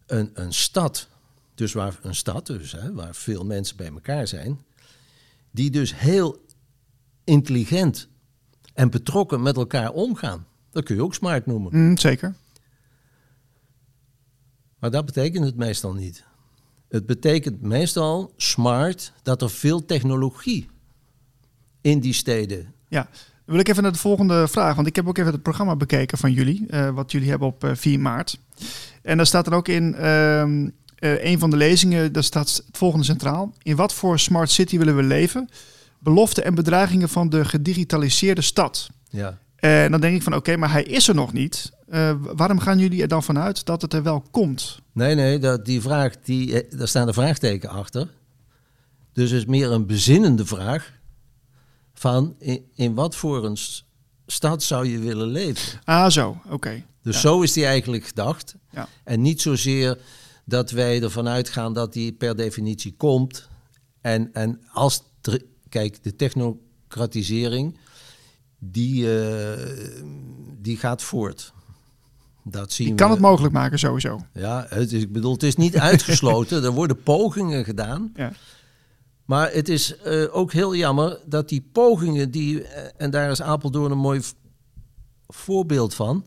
[0.05, 1.07] een, een stad.
[1.55, 4.61] Dus waar een stad, dus, hè, waar veel mensen bij elkaar zijn.
[5.51, 6.45] Die dus heel
[7.23, 8.07] intelligent
[8.73, 10.45] en betrokken met elkaar omgaan.
[10.71, 11.77] Dat kun je ook smart noemen.
[11.77, 12.35] Mm, zeker.
[14.79, 16.23] Maar dat betekent het meestal niet.
[16.89, 20.69] Het betekent meestal smart dat er veel technologie
[21.87, 22.73] in die steden.
[22.87, 24.75] Ja, dan wil ik even naar de volgende vraag.
[24.75, 26.65] Want ik heb ook even het programma bekeken van jullie.
[26.67, 28.39] eh, wat jullie hebben op eh, 4 maart.
[29.01, 32.13] En daar staat er ook in ehm, eh, een van de lezingen.
[32.13, 33.53] Daar staat het volgende centraal.
[33.61, 35.49] In wat voor smart city willen we leven?
[35.99, 38.89] Beloften en bedreigingen van de gedigitaliseerde stad.
[39.09, 39.37] Ja.
[39.55, 41.71] En dan denk ik van oké, maar hij is er nog niet.
[41.87, 44.79] Eh, waarom gaan jullie er dan vanuit dat het er wel komt?
[44.93, 48.07] Nee, nee, dat, die vraag, die, eh, daar staan een vraagteken achter.
[49.13, 50.93] Dus het is meer een bezinnende vraag
[51.99, 53.57] van in, in wat voor een
[54.27, 55.79] stad zou je willen leven?
[55.83, 56.83] Ah, zo, oké.
[57.03, 57.21] Dus Ja.
[57.21, 58.55] zo is die eigenlijk gedacht.
[58.71, 58.87] Ja.
[59.03, 59.97] En niet zozeer
[60.45, 63.47] dat wij ervan uitgaan dat die per definitie komt.
[64.01, 65.03] En, en als,
[65.69, 67.77] kijk, de technocratisering,
[68.59, 69.81] die, eh,
[70.61, 71.53] die gaat voort.
[72.43, 73.13] Dat zien Die kan we.
[73.13, 74.19] het mogelijk maken sowieso.
[74.33, 76.63] Ja, het is, ik bedoel, het is niet uitgesloten.
[76.63, 78.11] er worden pogingen gedaan.
[78.15, 78.31] Ja.
[79.27, 83.41] Maar het is eh, ook heel jammer dat die pogingen, die, eh, en daar is
[83.41, 84.21] Apeldoorn een mooi
[85.27, 86.25] voorbeeld van,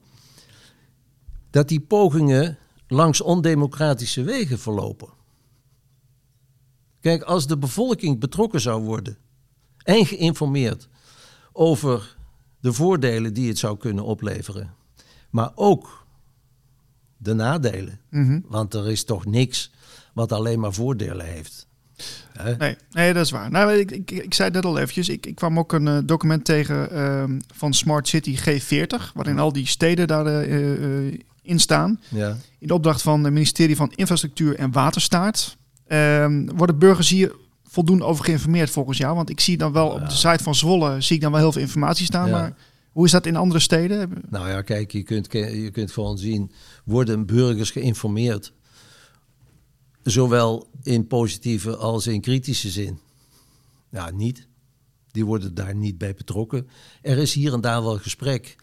[1.51, 2.59] dat die pogingen
[2.89, 5.09] langs ondemocratische wegen verlopen.
[7.01, 9.19] Kijk, als de bevolking betrokken zou worden
[9.83, 10.89] en geïnformeerd
[11.53, 12.17] over
[12.61, 14.75] de voordelen die het zou kunnen opleveren,
[15.31, 16.07] maar ook
[17.17, 18.01] de nadelen.
[18.11, 18.41] Mhm.
[18.45, 19.71] Want er is toch niks
[20.15, 21.69] wat alleen maar voordelen heeft.
[22.59, 23.51] Nee, nee, dat is waar.
[23.51, 25.09] Nou, ik, ik, ik zei net al eventjes.
[25.09, 29.53] Ik, ik kwam ook een eh, document tegen ehm, van Smart City G40, waarin al
[29.53, 32.01] die steden daarin in staan.
[32.09, 32.37] Ja.
[32.59, 35.57] In de opdracht van het ministerie van Infrastructuur en Waterstaat.
[35.87, 37.33] Ehm, worden burgers hier
[37.65, 39.15] voldoende over geïnformeerd volgens jou?
[39.15, 41.53] Want ik zie dan wel op de site van Zwolle zie ik dan wel heel
[41.53, 42.29] veel informatie staan.
[42.29, 42.39] Ja.
[42.39, 42.57] Maar
[42.91, 44.11] hoe is dat in andere steden?
[44.29, 46.53] Nou ja, kijk, je kunt, je kunt gewoon zien,
[46.85, 48.53] worden burgers geïnformeerd?
[50.03, 52.99] Zowel in positieve als in kritische zin.
[53.91, 54.49] Ja, niet.
[55.11, 56.69] Die worden daar niet bij betrokken.
[57.03, 58.57] Er is hier en daar wel gesprek.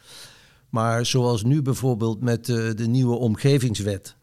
[0.69, 4.15] Maar zoals nu bijvoorbeeld met eh, de nieuwe omgevingswet,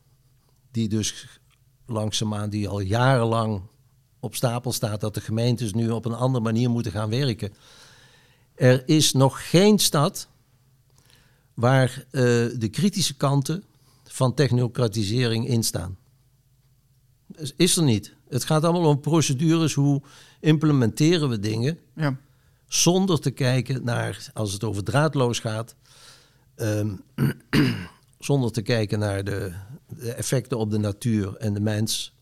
[0.70, 1.38] die dus
[1.86, 3.62] langzaamaan, die al jarenlang
[4.20, 7.52] op stapel staat, dat de gemeentes nu op een andere manier moeten gaan werken.
[8.54, 10.28] Er is nog geen stad
[11.54, 12.22] waar eh,
[12.58, 13.64] de kritische kanten
[14.04, 15.96] van technocratisering in staan.
[17.56, 18.14] Is er niet.
[18.28, 20.02] Het gaat allemaal om procedures, hoe
[20.40, 22.16] implementeren we dingen Ja.
[22.68, 25.74] zonder te kijken naar, als het over draadloos gaat,
[26.54, 26.96] ehm,
[28.18, 29.52] zonder te kijken naar de,
[29.88, 32.12] de effecten op de natuur en de mens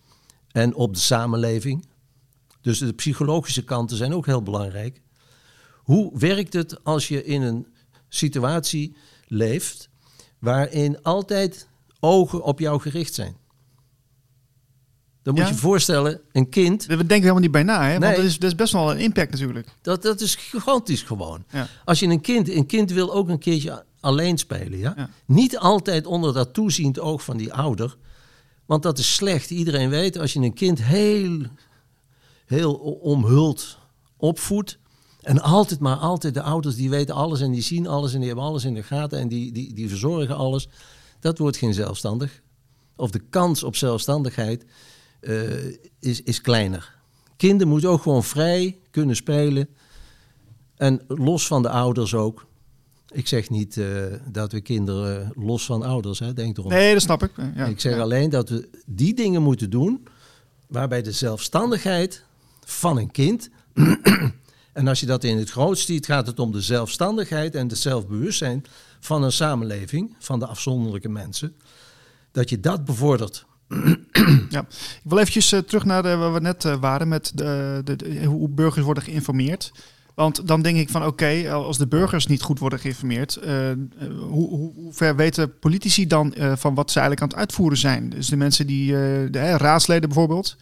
[0.52, 1.86] en op de samenleving.
[2.60, 5.00] Dus de psychologische kanten zijn ook heel belangrijk.
[5.76, 7.66] Hoe werkt het als je in een
[8.08, 8.96] situatie
[9.26, 9.88] leeft
[10.38, 11.68] waarin altijd
[12.00, 13.36] ogen op jou gericht zijn?
[15.22, 15.48] Dan moet Ja.
[15.48, 17.90] je je voorstellen, een kind We denken helemaal niet bij na, hè?
[17.90, 18.14] Want Nee.
[18.16, 19.68] dat is, dat is best wel een impact natuurlijk.
[19.82, 21.44] Dat, dat is gigantisch gewoon.
[21.50, 21.68] Ja.
[21.84, 24.92] Als je een kind, een kind wil ook een keertje alleen spelen, ja?
[24.96, 25.10] Ja.
[25.26, 27.96] Niet altijd onder dat toeziend oog van die ouder,
[28.66, 29.50] want dat is slecht.
[29.50, 31.40] Iedereen weet, als je een kind heel,
[32.46, 33.78] heel omhuld
[34.16, 34.78] opvoedt,
[35.20, 38.26] en altijd maar altijd de ouders die weten alles en die zien alles en die
[38.26, 40.68] hebben alles in de gaten en die, die, die verzorgen alles,
[41.20, 42.40] dat wordt geen zelfstandig.
[42.96, 44.64] Of de kans op zelfstandigheid
[45.22, 45.64] eh,
[46.00, 46.94] is, is kleiner.
[47.36, 49.68] Kinderen moeten ook gewoon vrij kunnen spelen.
[50.76, 52.46] En los van de ouders ook.
[53.12, 53.86] Ik zeg niet eh,
[54.30, 56.70] dat we kinderen los van ouders, hè, denk erom.
[56.70, 57.30] Nee, dat snap ik.
[57.54, 57.66] Ja.
[57.66, 58.00] Ik zeg Ja.
[58.00, 60.06] alleen dat we die dingen moeten doen
[60.66, 62.24] waarbij de zelfstandigheid
[62.64, 63.50] van een kind.
[64.72, 67.78] en als je dat in het groot ziet, gaat het om de zelfstandigheid en het
[67.78, 68.64] zelfbewustzijn
[69.00, 71.54] van een samenleving, van de afzonderlijke mensen.
[72.32, 73.44] Dat je dat bevordert.
[74.50, 74.60] Ja.
[74.70, 77.96] Ik wil eventjes eh, terug naar de, waar we net eh, waren met de, de,
[77.96, 79.72] de- hoe burgers worden geïnformeerd.
[80.14, 83.76] Want dan denk ik van oké, als de burgers niet goed worden geïnformeerd, eh, eh,
[84.28, 87.78] hoe, hoe, hoe ver weten politici dan eh, van wat ze eigenlijk aan het uitvoeren
[87.78, 88.10] zijn?
[88.10, 90.56] Dus de mensen die, eh, de raadsleden bijvoorbeeld.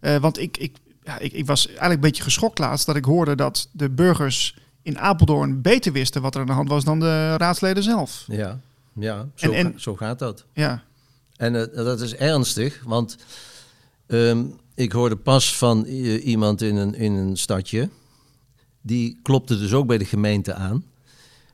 [0.00, 3.04] Eh, want ik, ik, ja, ik, ik was eigenlijk een beetje geschokt laatst dat ik
[3.04, 7.00] hoorde dat de burgers in Apeldoorn beter wisten wat er aan de hand was dan
[7.00, 8.24] de raadsleden zelf.
[8.26, 8.60] Ja,
[8.92, 10.44] ja zo, En- zo gaat dat.
[10.52, 10.82] Ja,
[11.40, 13.16] En eh, dat is ernstig, want
[14.06, 17.88] ehm, ik hoorde pas van i- iemand in een, in een stadje.
[18.82, 20.84] Die klopte dus ook bij de gemeente aan.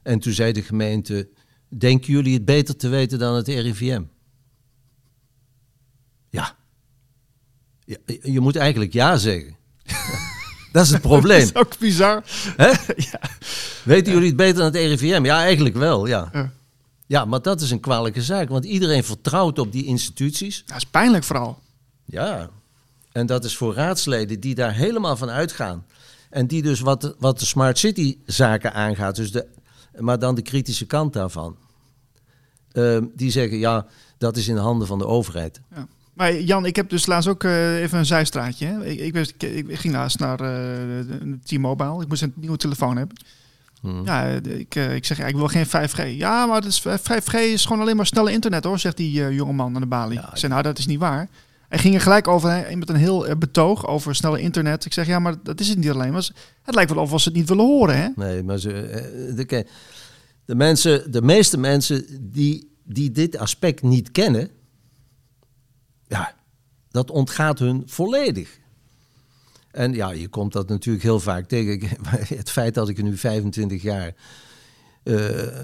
[0.02, 1.28] En toen zei de gemeente:
[1.68, 4.02] Denken jullie het beter te weten dan het RIVM?
[6.30, 6.56] Ja.
[7.84, 9.56] ja je moet eigenlijk ja zeggen.
[10.72, 11.40] dat is het probleem.
[11.40, 12.22] dat is ook bizar.
[12.56, 12.72] Hè?
[13.92, 15.24] Weten jullie het beter dan het RIVM?
[15.24, 16.28] Ja, eigenlijk wel, ja.
[16.32, 16.52] Ja.
[17.06, 20.62] Ja, maar dat is een kwalijke zaak, want iedereen vertrouwt op die instituties.
[20.66, 21.58] Dat is pijnlijk vooral.
[22.04, 22.48] Ja,
[23.12, 25.84] en dat is voor raadsleden die daar helemaal van uitgaan.
[26.30, 29.46] En die dus wat, de- wat de Smart City zaken aangaat, dus de,
[29.98, 31.56] maar dan de kritische kant daarvan.
[32.72, 33.86] Ehm, die zeggen, ja,
[34.18, 35.60] dat is in de handen van de overheid.
[35.74, 35.86] Ja.
[36.12, 38.66] Maar Jan, ik heb dus laatst ook eh, even een zijstraatje.
[38.66, 38.84] Hè.
[38.86, 41.06] Ik, ik, wist- ik, ik ging laatst naar eh,
[41.44, 42.02] T-Mobile.
[42.02, 43.16] Ik moest een nieuwe telefoon hebben.
[43.86, 44.04] Hmm.
[44.04, 46.16] Ja, eh, ik, eh, ik zeg, ja, ik wil geen 5G.
[46.16, 49.32] Ja, maar dat is, 5G is gewoon alleen maar snelle internet hoor, zegt die eh,
[49.32, 50.18] jonge man aan de balie.
[50.18, 51.28] Ja, ik zeg, nou dat is niet waar.
[51.68, 54.84] Hij ging er gelijk over hè, met een heel eh, betoog over snelle internet.
[54.84, 56.12] Ik zeg, ja, maar dat is het niet alleen.
[56.12, 56.28] Maar
[56.62, 58.08] het lijkt wel of ze het niet willen horen, hè?
[58.16, 59.66] Nee, maar ze, eh, de,
[60.44, 64.50] de, mensen, de meeste mensen die, die dit aspect niet kennen,
[66.06, 66.34] ja,
[66.90, 68.58] dat ontgaat hun volledig.
[69.76, 71.88] En ja, je komt dat natuurlijk heel vaak tegen.
[72.36, 74.14] Het feit dat ik er nu 25 jaar
[75.02, 75.16] eh,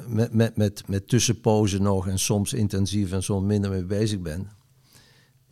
[0.07, 4.51] met, met, met, met tussenpozen nog en soms intensief en soms minder mee bezig ben.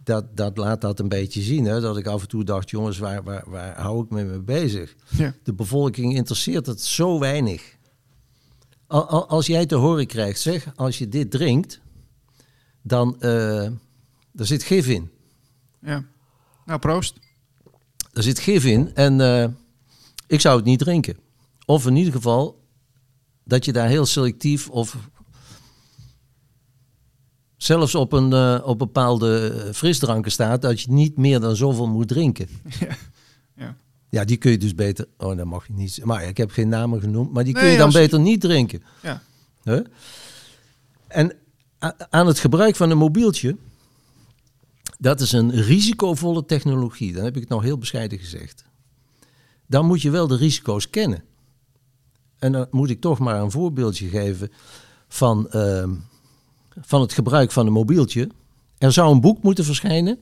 [0.05, 1.65] Dat, dat laat dat een beetje zien.
[1.65, 1.81] Hè?
[1.81, 4.95] Dat ik af en toe dacht, jongens, waar, waar, waar hou ik me mee bezig?
[5.09, 5.35] Ja.
[5.43, 7.77] De bevolking interesseert het zo weinig.
[8.87, 11.81] Al- al- Als jij te horen krijgt, zeg, als je dit drinkt,
[12.83, 13.65] dan eh
[14.35, 15.11] er zit gif in.
[15.81, 16.05] ja.
[16.65, 17.19] Nou, proost.
[18.21, 19.49] Er zit gif in en eh,
[20.27, 21.17] ik zou het niet drinken.
[21.67, 22.65] Of in ieder geval
[23.45, 24.97] dat je daar heel selectief of
[27.57, 32.09] zelfs op een eh, op bepaalde frisdranken staat dat je niet meer dan zoveel moet
[32.09, 32.49] drinken.
[32.81, 32.97] Ja.
[33.57, 33.77] Ja.
[34.09, 35.07] Ja, die kun je dus beter.
[35.19, 36.05] Oh, dat mag je niet.
[36.05, 38.83] Maar ik heb geen namen genoemd, maar die kun je dan beter niet drinken.
[39.03, 39.23] Ja.
[39.63, 39.81] Hè?
[41.09, 41.37] En
[42.11, 43.57] aan het gebruik van een mobieltje,
[45.01, 47.13] dat is een risicovolle technologie.
[47.13, 48.65] Dan heb ik het nou heel bescheiden gezegd.
[49.67, 51.25] Dan moet je wel de risico's kennen.
[52.39, 54.51] En dan moet ik toch maar een voorbeeldje geven
[55.09, 55.95] van, ehm,
[56.81, 58.29] van het gebruik van een mobieltje.
[58.79, 60.19] Er zou een boek moeten verschijnen.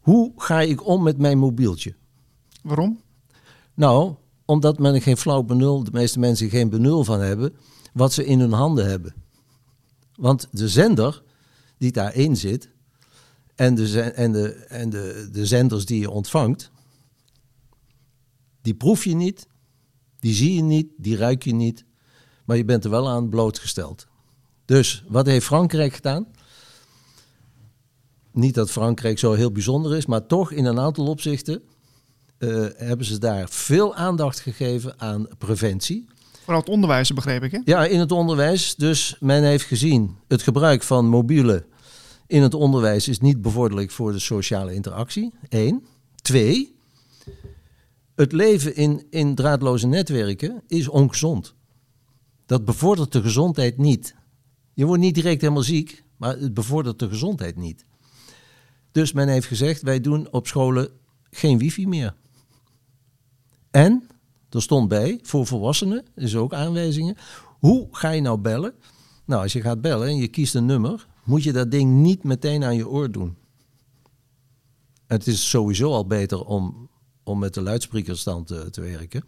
[0.00, 1.94] Hoe ga ik om met mijn mobieltje?
[2.62, 3.00] Waarom?
[3.74, 7.56] Nou, omdat men geen flauw benul, de meeste mensen geen benul van hebben,
[7.92, 9.14] wat ze in hun handen hebben.
[10.14, 11.22] Want de zender
[11.78, 12.74] die daarin zit
[13.56, 16.70] en de, en de, en de, de zenders die je ontvangt,
[18.62, 19.46] die proef je niet,
[20.18, 21.84] die zie je niet, die ruik je niet,
[22.44, 24.06] maar je bent er wel aan blootgesteld.
[24.64, 26.26] Dus wat heeft Frankrijk gedaan?
[28.32, 31.62] Niet dat Frankrijk zo heel bijzonder is, maar toch in een aantal opzichten
[32.38, 36.06] eh, hebben ze daar veel aandacht gegeven aan preventie.
[36.42, 37.60] Vooral het onderwijs, begreep ik, hè?
[37.64, 38.74] Ja, in het onderwijs.
[38.74, 41.64] Dus men heeft gezien, het gebruik van mobielen
[42.26, 45.32] in het onderwijs is niet bevorderlijk voor de sociale interactie.
[45.48, 45.86] Eén.
[46.14, 46.76] Twee.
[48.14, 51.54] Het leven in, in draadloze netwerken is ongezond.
[52.46, 54.14] Dat bevordert de gezondheid niet.
[54.74, 57.84] Je wordt niet direct helemaal ziek, maar het bevordert de gezondheid niet.
[58.92, 60.88] Dus men heeft gezegd, wij doen op scholen
[61.30, 62.14] geen wifi meer.
[63.70, 64.08] En,
[64.50, 67.16] er stond bij, voor volwassenen, is ook aanwijzingen.
[67.58, 68.74] Hoe ga je nou bellen?
[69.24, 72.24] Nou, als je gaat bellen en je kiest een nummer, moet je dat ding niet
[72.24, 73.36] meteen aan je oor doen.
[75.06, 76.88] Het is sowieso al beter om,
[77.22, 79.24] om met de luidsprekerstand te, te werken.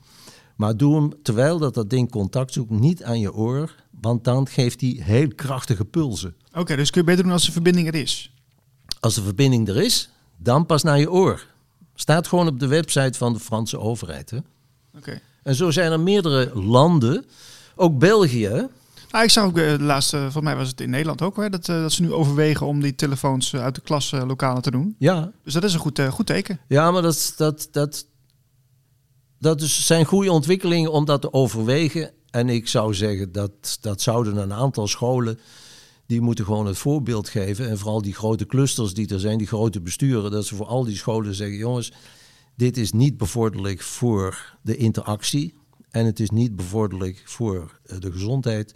[0.57, 4.49] Maar doe hem terwijl dat, dat ding contact zoekt niet aan je oor, want dan
[4.49, 6.37] geeft hij heel krachtige pulsen.
[6.55, 8.33] Oké, dus kun je beter doen als de verbinding er is.
[9.01, 11.47] Als de verbinding er is, dan pas naar je oor.
[11.95, 14.31] Staat gewoon op de website van de Franse overheid.
[14.31, 14.39] Hè?
[14.97, 15.21] Oké.
[15.43, 17.25] En zo zijn er meerdere landen,
[17.77, 18.69] ook België.
[19.11, 21.51] Nou, ik zag ook eh, de laatste, volgens mij was het in Nederland ook, hè,
[21.51, 24.95] dat, eh, dat ze nu overwegen om die telefoons eh, uit de klaslokalen te doen.
[24.99, 26.61] Ja, Dus dat is een goed, eh, goed teken.
[26.69, 28.07] ja maar dat, dat, dat,
[29.39, 32.11] dat is, zijn goede ontwikkelingen om dat te overwegen.
[32.31, 35.39] En ik zou zeggen dat, dat zouden een aantal scholen,
[36.07, 37.69] die moeten gewoon het voorbeeld geven.
[37.69, 40.85] En vooral die grote clusters die er zijn, die grote besturen, dat ze voor al
[40.85, 41.93] die scholen zeggen, jongens,
[42.57, 45.55] dit is niet bevorderlijk voor de interactie.
[45.91, 48.75] En het is niet bevorderlijk voor eh, de gezondheid.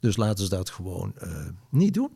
[0.00, 1.28] Dus laten ze dat gewoon eh,
[1.70, 2.10] niet doen.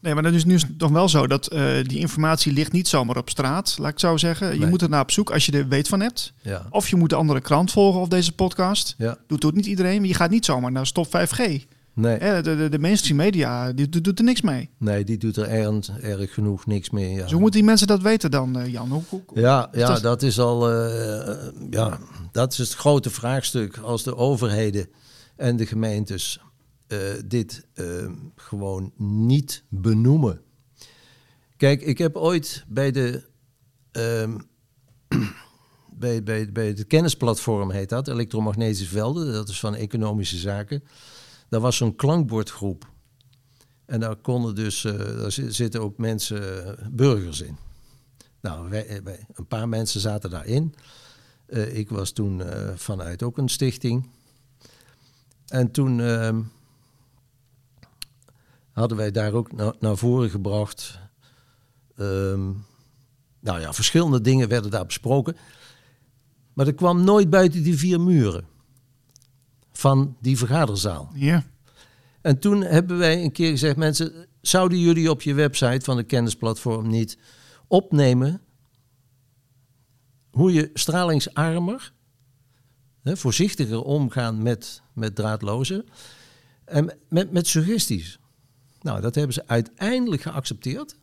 [0.00, 3.16] Nee, maar dat is nu toch wel zo dat eh, die informatie ligt niet zomaar
[3.16, 4.52] op straat, laat ik het zo zeggen.
[4.52, 4.68] Je Nee.
[4.68, 6.32] moet er naar op zoek als je er weet van hebt.
[6.42, 6.66] Ja.
[6.70, 8.94] Of je moet de andere krant volgen of deze podcast.
[8.98, 9.18] Ja.
[9.26, 11.66] Doet, doet niet iedereen, maar je gaat niet zomaar naar Stop 5G.
[11.94, 12.18] Nee.
[12.18, 14.70] De, de, de mainstream media, die doet, doet er niks mee.
[14.78, 17.10] Nee, die doet er erg, erg genoeg niks mee.
[17.14, 18.90] Ja, Dus hoe moeten die mensen dat weten dan, eh, Jan?
[18.90, 20.70] Hoe, hoe- ja, ja dat- dat is al.
[21.70, 21.98] ja,
[22.32, 23.76] dat is het grote vraagstuk.
[23.78, 24.88] Als de overheden
[25.36, 26.40] en de gemeentes
[27.26, 30.40] dit eh, gewoon niet benoemen.
[31.56, 33.24] Kijk, ik heb ooit bij de.
[33.90, 34.38] ehm,
[35.98, 36.22] bij,
[36.52, 40.82] bij, het kennisplatform heet dat, elektromagnetische velden, dat is van economische zaken.
[41.48, 42.88] Daar was zo'n klankbordgroep.
[43.86, 47.56] En daar konden dus, eh, daar zi- zitten ook mensen, eh, burgers in.
[48.40, 48.94] Nou, eh,
[49.34, 50.74] een paar mensen zaten daarin.
[51.46, 54.08] Eh, ik was toen eh, vanuit ook een stichting.
[55.46, 56.42] En toen ehm,
[58.80, 60.98] hadden wij daar ook na- naar voren gebracht.
[61.96, 62.52] ehm,
[63.40, 65.36] nou ja, verschillende dingen werden daar besproken.
[66.52, 68.44] Maar er kwam nooit buiten die vier muren
[69.72, 71.10] van die vergaderzaal.
[71.14, 71.44] Ja.
[72.20, 76.02] En toen hebben wij een keer gezegd, mensen, zouden jullie op je website van de
[76.02, 77.18] kennisplatform niet
[77.66, 78.40] opnemen
[80.30, 81.92] hoe je stralingsarmer,
[83.02, 85.84] hè, voorzichtiger omgaan met, met draadloze
[86.64, 88.18] en met, met suggesties.
[88.80, 90.96] Nou, dat hebben ze uiteindelijk geaccepteerd.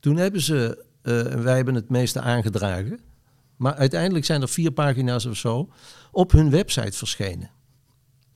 [0.00, 3.00] Toen hebben ze, eh, wij hebben het meeste aangedragen,
[3.56, 5.68] maar uiteindelijk zijn er vier pagina's of zo
[6.12, 7.50] op hun website verschenen.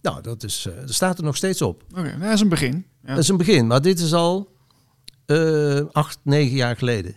[0.02, 1.84] Nou, dat, is, dat staat er nog steeds op.
[1.90, 2.86] Oké, dat is een begin.
[3.02, 3.08] Ja.
[3.08, 4.56] Dat is een begin, maar dit is al
[5.26, 7.16] eh, acht, negen jaar geleden.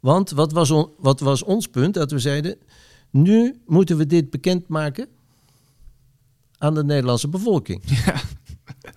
[0.00, 1.94] Want wat was, on- wat was ons punt?
[1.94, 2.56] Dat we zeiden,
[3.10, 5.08] nu moeten we dit bekendmaken
[6.58, 7.82] aan de Nederlandse bevolking.
[8.04, 8.24] Werd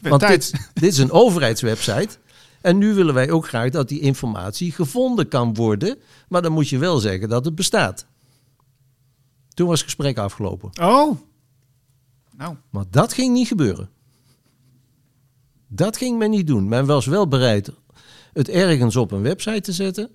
[0.09, 2.17] Want dit, dit is een overheidswebsite.
[2.61, 5.97] En nu willen wij ook graag dat die informatie gevonden kan worden.
[6.27, 8.05] Maar dan moet je wel zeggen dat het bestaat.
[9.53, 10.69] Toen was het gesprek afgelopen.
[10.81, 11.17] Oh.
[12.37, 13.89] Nou, Maar dat ging niet gebeuren.
[15.67, 16.67] Dat ging men niet doen.
[16.67, 17.71] Men was wel bereid
[18.33, 20.09] het ergens op een website te zetten.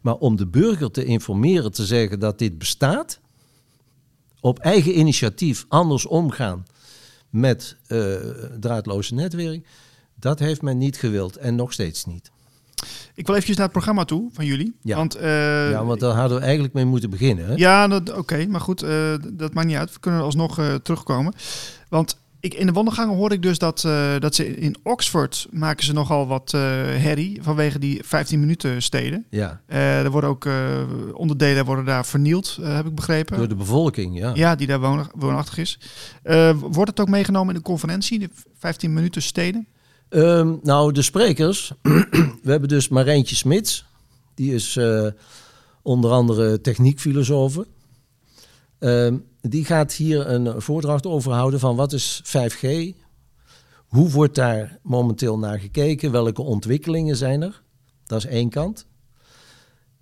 [0.00, 3.20] Maar om de burger te informeren, te zeggen dat dit bestaat.
[4.40, 6.64] Op eigen initiatief anders omgaan
[7.40, 8.14] met eh
[8.60, 9.66] draadloze netwerk.
[10.14, 12.30] Dat heeft men niet gewild en nog steeds niet.
[13.14, 14.76] ik wil eventjes naar het programma toe van jullie.
[14.82, 14.96] Ja.
[14.96, 17.46] Want, eh, ja, want daar hadden we eigenlijk mee moeten beginnen.
[17.46, 17.54] Hè?
[17.54, 19.92] Ja, dat- oké, maar goed, eh, dat maakt niet uit.
[19.92, 21.32] We kunnen alsnog terugkomen.
[21.88, 25.84] Want ik, in de wandelgangen hoorde ik dus dat, eh, dat ze in Oxford maken
[25.84, 26.60] ze nogal wat eh
[26.96, 29.26] herrie vanwege die 15 minuten steden.
[29.30, 30.48] Ja, Eh, er worden ook
[31.12, 33.36] onderdelen worden daar vernield, heb ik begrepen.
[33.36, 34.30] door de bevolking, ja.
[34.34, 35.78] Ja, die daar woon- woonachtig is.
[36.60, 38.28] Wordt het ook meegenomen in de conferentie, de
[38.58, 39.66] 15 minuten steden?
[40.08, 41.72] Ehm, nou, de sprekers.
[42.42, 43.84] we hebben dus Marijntje Smits.
[44.34, 44.78] Die is
[45.82, 47.58] onder andere techniekfilosoof.
[48.78, 49.16] Ehm,
[49.48, 52.66] die gaat hier een voordracht over houden van wat is 5G?
[53.86, 56.12] Hoe wordt daar momenteel naar gekeken?
[56.12, 57.62] Welke ontwikkelingen zijn er?
[58.04, 58.86] Dat is één kant.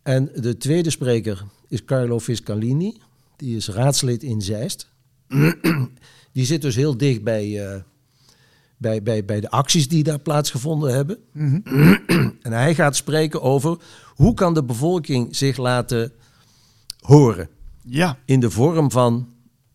[0.02, 2.96] En de tweede spreker is Carlo Fiscalini.
[3.36, 4.88] Die is raadslid in Zeist.
[6.32, 7.80] die zit dus heel dicht bij, eh,
[8.76, 11.18] bij, bij, bij de acties die daar plaatsgevonden hebben.
[12.42, 13.78] En hij gaat spreken over
[14.14, 16.12] hoe kan de bevolking zich laten
[17.00, 17.48] horen.
[17.82, 19.28] Ja, In de vorm van,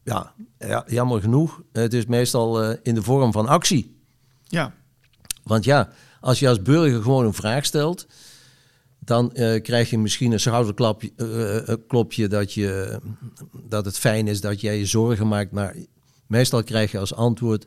[0.03, 3.95] ja, ja jammer genoeg, het is meestal eh, in de vorm van actie.
[4.43, 4.73] ja,
[5.43, 5.89] Want ja,
[6.19, 8.07] als je als burger gewoon een vraag stelt,
[8.99, 11.11] dan eh, krijg je misschien een schouderklapje
[11.65, 12.99] eh, klopje dat, je,
[13.67, 15.51] dat het fijn is dat jij je zorgen maakt.
[15.51, 15.75] Maar
[16.27, 17.65] meestal krijg je als antwoord,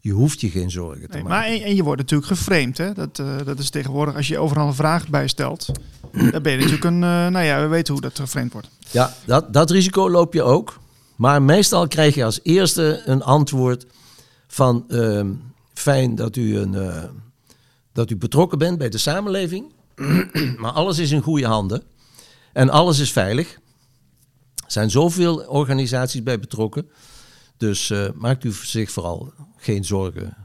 [0.00, 1.38] je hoeft je geen zorgen te nee, maken.
[1.38, 2.78] maar en, en je wordt natuurlijk geframed.
[2.78, 2.92] Hè?
[2.92, 5.66] Dat, dat is tegenwoordig, als je overal een vraag bij stelt,
[6.30, 8.68] dan ben je natuurlijk een, nou ja, we weten hoe dat geframed wordt.
[8.90, 10.78] Ja, dat, dat risico loop je ook.
[11.20, 13.86] Maar meestal krijg je als eerste een antwoord
[14.46, 15.32] van ehm,
[15.74, 17.04] fijn dat u, een, eh,
[17.92, 19.72] dat u betrokken bent bij de samenleving.
[20.60, 21.82] maar alles is in goede handen.
[22.52, 23.52] En alles is veilig.
[24.54, 26.90] Er zijn zoveel organisaties bij betrokken.
[27.56, 30.36] Dus eh, maakt u zich vooral geen zorgen.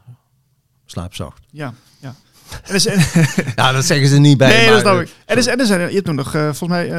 [0.86, 1.44] Slaap zacht.
[1.52, 2.16] Ja, ja.
[2.64, 3.00] En er zijn,
[3.56, 4.48] Ja, dat zeggen ze niet bij.
[4.48, 5.16] nee, dat maar, snap ik.
[5.26, 6.90] En er zijn, er zijn, je hebt nog eh, volgens mij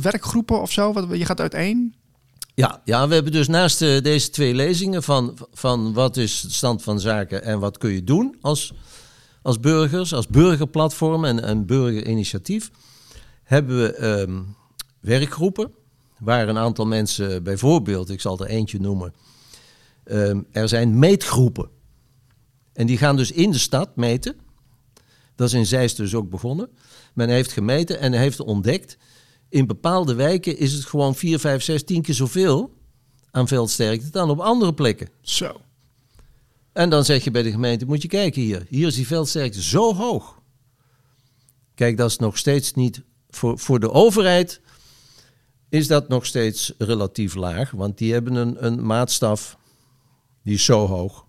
[0.00, 0.92] werkgroepen of zo.
[0.92, 2.00] Wat, je gaat uiteen.
[2.54, 6.50] Ja, ja, we hebben dus naast eh, deze twee lezingen van, van wat is de
[6.50, 8.72] stand van zaken en wat kun je doen als,
[9.42, 12.70] als burgers, als burgerplatform en, en burgerinitiatief,
[13.42, 14.40] hebben we ehm,
[15.00, 15.72] werkgroepen
[16.18, 19.14] waar een aantal mensen, bijvoorbeeld, ik zal er eentje noemen,
[20.04, 21.68] ehm, er zijn meetgroepen.
[22.72, 24.36] En die gaan dus in de stad meten.
[25.34, 26.68] Dat is in Zeist dus ook begonnen.
[27.14, 28.96] Men heeft gemeten en heeft ontdekt
[29.52, 32.74] in bepaalde wijken is het gewoon 4, 5, 6, 10 keer zoveel
[33.30, 35.08] aan veldsterkte dan op andere plekken.
[35.20, 35.60] Zo.
[36.72, 38.66] En dan zeg je bij de gemeente, moet je kijken hier.
[38.68, 40.40] Hier is die veldsterkte zo hoog.
[41.74, 43.02] Kijk, dat is nog steeds niet...
[43.30, 44.60] Voor, voor de overheid
[45.68, 47.70] is dat nog steeds relatief laag.
[47.70, 49.56] Want die hebben een, een maatstaf
[50.42, 51.26] die is zo hoog.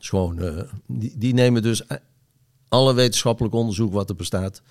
[0.00, 1.82] Is gewoon, eh, die, die nemen dus
[2.68, 4.62] alle wetenschappelijk onderzoek wat er bestaat,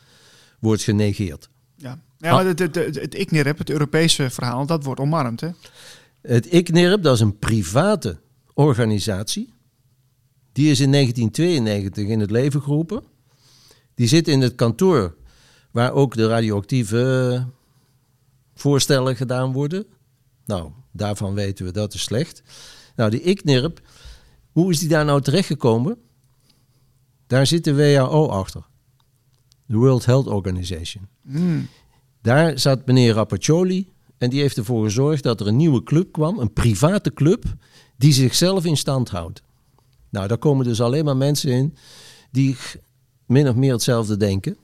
[0.59, 1.49] wordt genegeerd.
[1.79, 5.41] Ja, ja maar het, het, het, het ICNIRP, het Europese verhaal, dat wordt omarmd.
[5.41, 5.49] Hè?
[6.21, 8.19] Het ICNIRP, dat is een private
[8.53, 9.53] organisatie.
[10.51, 13.03] Die is in 1992 in het leven geroepen.
[13.95, 15.15] Die zit in het kantoor
[15.71, 17.45] waar ook de radioactieve
[18.53, 19.85] voorstellen gedaan worden.
[20.45, 22.43] Nou, daarvan weten we dat is slecht.
[22.95, 23.81] Nou, die ICNIRP,
[24.51, 25.97] hoe is die daar nou terechtgekomen?
[27.27, 28.63] Daar zit de WHO achter.
[29.69, 31.07] De World Health Organization.
[32.21, 36.39] Daar zat meneer Rapaccioli en die heeft ervoor gezorgd dat er een nieuwe club kwam,
[36.39, 37.43] een private club,
[37.97, 39.43] die zichzelf in stand houdt.
[40.09, 41.75] Nou, daar komen dus alleen maar mensen in
[42.31, 42.57] die
[43.25, 44.57] min of meer hetzelfde denken.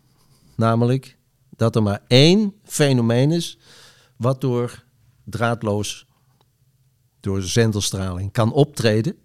[0.55, 1.17] Namelijk
[1.55, 3.57] dat er maar één fenomeen is
[4.15, 4.83] wat door
[5.23, 6.05] draadloos,
[7.19, 9.15] door zenderstraling kan optreden.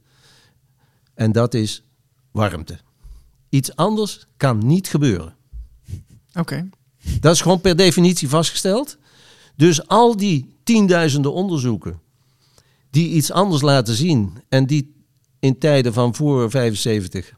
[1.14, 1.85] En dat is
[2.31, 2.78] warmte.
[3.49, 5.39] Iets anders kan niet gebeuren.
[6.33, 6.68] Oké.
[7.20, 8.99] Dat is gewoon per definitie vastgesteld.
[9.57, 12.01] Dus al die tienduizenden onderzoeken
[12.91, 14.95] die iets anders laten zien en die
[15.39, 17.33] in tijden van voor 75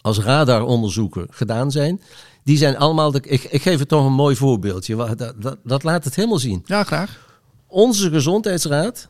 [0.00, 2.00] als radaronderzoeken gedaan zijn,
[2.44, 3.10] die zijn allemaal.
[3.10, 4.96] De, ik, ik geef het toch een mooi voorbeeldje.
[4.96, 6.62] Dat, dat, dat laat het helemaal zien.
[6.66, 7.28] Ja, graag.
[7.66, 9.08] Onze gezondheidsraad,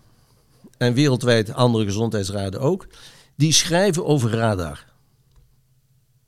[0.77, 2.87] en wereldwijd andere gezondheidsraden ook,
[3.37, 4.85] die schrijven over radar.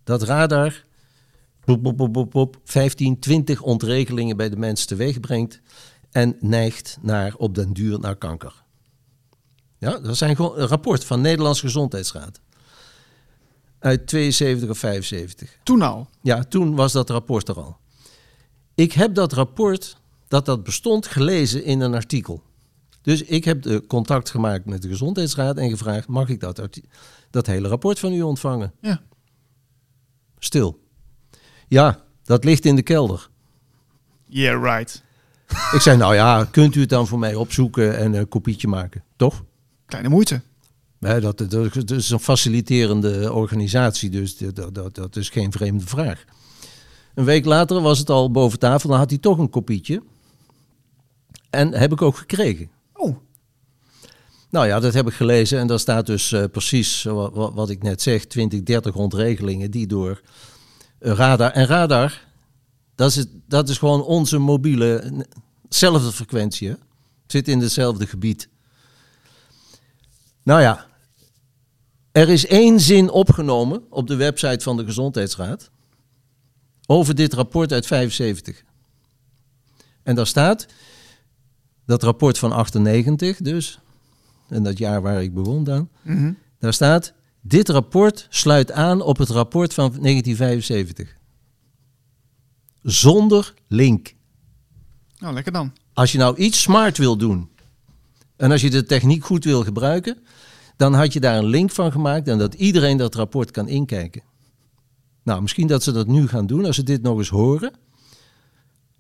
[0.05, 0.85] Dat radar
[1.65, 5.61] boep, boep, boep, boep, boep, 15, 20 ontregelingen bij de mens teweeg brengt
[6.11, 8.63] en neigt naar, op den duur naar kanker.
[9.79, 12.41] Ja, dat zijn gewoon een rapport van Nederlands Gezondheidsraad.
[13.79, 15.59] Uit 72 of 75.
[15.63, 16.09] Toen al.
[16.21, 17.77] Ja, toen was dat rapport er al.
[18.75, 19.97] Ik heb dat rapport,
[20.29, 22.43] dat dat bestond, gelezen in een artikel.
[23.03, 26.69] Dus ik heb de contact gemaakt met de Gezondheidsraad en gevraagd: mag ik dat,
[27.31, 28.73] dat hele rapport van u ontvangen?
[28.81, 29.03] Ja.
[30.39, 30.82] Stil.
[31.73, 33.29] Ja, dat ligt in de kelder.
[34.27, 35.03] Yeah, right.
[35.73, 39.05] Ik zei: Nou ja, kunt u het dan voor mij opzoeken en een kopietje maken?
[39.17, 39.45] Toch?
[39.87, 40.43] Kleine moeite.
[41.01, 45.87] Hè, dat, dat, dat is een faciliterende organisatie, dus dat, dat, dat is geen vreemde
[45.87, 46.25] vraag.
[47.15, 50.03] Een week later was het al boven tafel, dan had hij toch een kopietje.
[51.51, 52.71] En heb ik ook gekregen.
[52.93, 53.17] Oh,
[54.51, 57.71] Nou ja, dat heb ik gelezen en daar staat dus eh, precies wat, wat, wat
[57.71, 60.23] ik net zeg, 20, 30 ontregelingen die door
[61.03, 61.51] radar.
[61.51, 62.25] En radar,
[62.95, 65.25] dat is, het, dat is gewoon onze mobiele,
[65.69, 66.75] zelfde frequentie, hè?
[67.27, 68.49] zit in hetzelfde gebied.
[70.43, 70.87] Nou ja,
[72.13, 75.71] er is één zin opgenomen op de website van de Gezondheidsraad
[76.87, 78.63] over dit rapport uit 75.
[80.03, 80.67] En daar staat,
[81.87, 83.79] dat rapport van 98 dus,
[84.49, 86.33] en dat jaar waar ik begon dan, mhm.
[86.59, 91.17] daar staat, dit rapport sluit aan op het rapport van 1975.
[92.83, 94.15] Zonder link.
[95.19, 95.73] nou lekker dan.
[95.93, 97.51] Als je nou iets smart wil doen
[98.37, 100.19] en als je de techniek goed wil gebruiken,
[100.77, 104.23] dan had je daar een link van gemaakt en dat iedereen dat rapport kan inkijken.
[105.23, 107.73] Nou, misschien dat ze dat nu gaan doen als ze dit nog eens horen.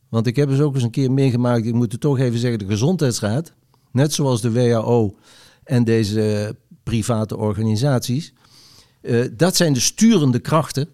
[0.09, 2.59] Want ik heb dus ook eens een keer meegemaakt, ik moet het toch even zeggen,
[2.59, 3.53] de Gezondheidsraad,
[3.93, 5.17] net zoals de WHO
[5.65, 8.33] en deze private organisaties,
[9.01, 10.89] eh, dat zijn de sturende krachten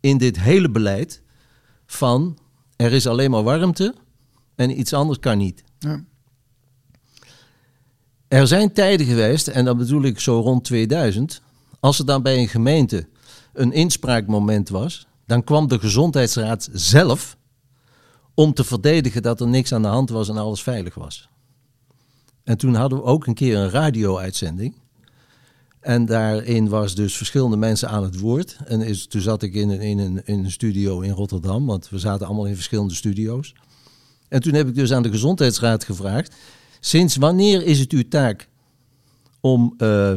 [0.00, 1.22] in dit hele beleid
[1.86, 2.38] van
[2.76, 3.94] er is alleen maar warmte
[4.54, 5.64] en iets anders kan niet.
[5.78, 6.04] Ja.
[8.28, 11.42] Er zijn tijden geweest, en dat bedoel ik zo rond 2000,
[11.80, 13.08] als er dan bij een gemeente
[13.52, 17.36] een inspraakmoment was, dan kwam de gezondheidsraad zelf
[18.34, 21.28] om te verdedigen dat er niks aan de hand was en alles veilig was.
[22.44, 24.74] En toen hadden we ook een keer een radio-uitzending.
[25.80, 28.56] En daarin was dus verschillende mensen aan het woord.
[28.64, 31.98] En toen zat ik in een, in, een, in een studio in Rotterdam, want we
[31.98, 33.54] zaten allemaal in verschillende studio's.
[34.28, 36.34] En toen heb ik dus aan de gezondheidsraad gevraagd:
[36.80, 38.48] sinds wanneer is het uw taak
[39.40, 40.14] om eh,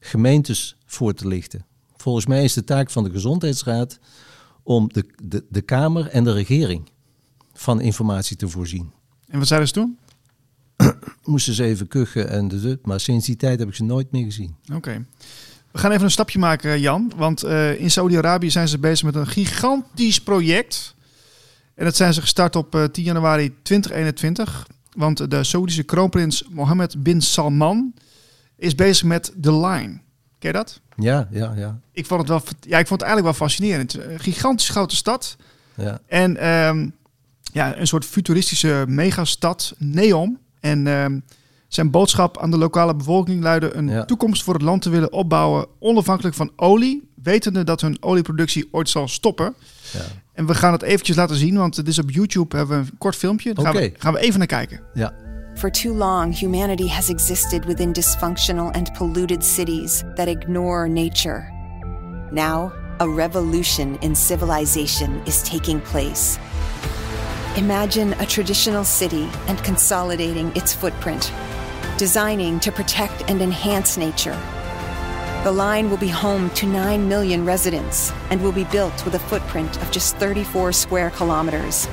[0.00, 1.66] gemeentes voor te lichten?
[1.96, 3.98] Volgens mij is de taak van de gezondheidsraad
[4.62, 6.90] om de, de, de Kamer en de regering
[7.52, 8.92] van informatie te voorzien.
[9.28, 9.98] En wat zeiden ze toen?
[11.26, 14.24] Moesten ze even kuchen en de maar sinds die tijd heb ik ze nooit meer
[14.24, 14.56] gezien.
[14.74, 15.04] Oké.
[15.72, 17.12] We gaan even een stapje maken, Jan.
[17.16, 20.94] Want eh, in Saudi-Arabië zijn ze bezig met een gigantisch project.
[21.74, 24.66] En dat zijn ze gestart op eh, 10 januari 2021.
[24.92, 27.94] Want de Saoedische kroonprins Mohammed bin Salman
[28.56, 30.00] is bezig met The Line.
[30.38, 30.80] Ken je dat?
[30.96, 31.80] Ja, ja, ja.
[31.92, 33.94] Ik vond het, wel, ja, ik vond het eigenlijk wel fascinerend.
[33.94, 35.36] Een gigantisch grote stad.
[35.74, 36.00] ja.
[36.06, 36.88] En ehm,
[37.52, 40.38] ja, een soort futuristische megastad, Neom.
[40.66, 41.18] En ehm,
[41.68, 44.04] zijn boodschap aan de lokale bevolking luidde een Ja.
[44.04, 48.88] toekomst voor het land te willen opbouwen, onafhankelijk van olie, wetende dat hun olieproductie ooit
[48.88, 49.54] zal stoppen.
[49.92, 50.00] ja.
[50.32, 52.98] En we gaan het eventjes laten zien, want het is op YouTube, hebben we een
[52.98, 53.54] kort filmpje.
[53.54, 54.00] Daar gaan, we, Oké.
[54.00, 54.80] gaan we even naar kijken.
[54.94, 55.12] ja.
[55.54, 61.44] For too long, humanity has existed within dysfunctional and polluted cities that ignore nature.
[62.30, 66.38] Now, a revolution in civilization is taking place.
[67.56, 71.32] Imagine a traditional city and consolidating its footprint,
[71.96, 74.38] designing to protect and enhance nature.
[75.44, 79.18] The line will be home to 9 million residents and will be built with a
[79.18, 81.88] footprint of just 34 square kilometers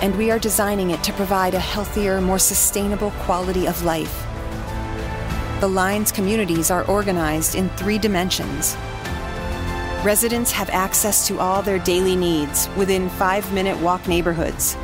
[0.00, 4.26] and we are designing it to provide a healthier, more sustainable quality of life.
[5.60, 8.76] The line's communities are organized in three dimensions.
[10.04, 14.76] Residents have access to all their daily needs within five minute walk neighborhoods.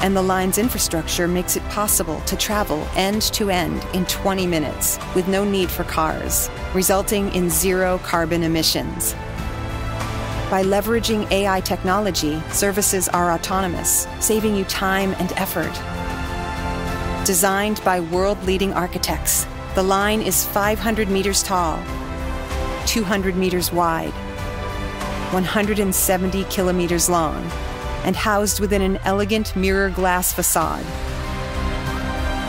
[0.00, 4.96] And the line's infrastructure makes it possible to travel end to end in 20 minutes
[5.16, 9.12] with no need for cars, resulting in zero carbon emissions.
[10.50, 15.74] By leveraging AI technology, services are autonomous, saving you time and effort.
[17.26, 21.82] Designed by world leading architects, The line is 500 meters tall,
[22.86, 24.12] 200 meters wide,
[25.32, 27.42] 170 kilometers long,
[28.04, 30.84] and housed within an elegant mirror glass facade.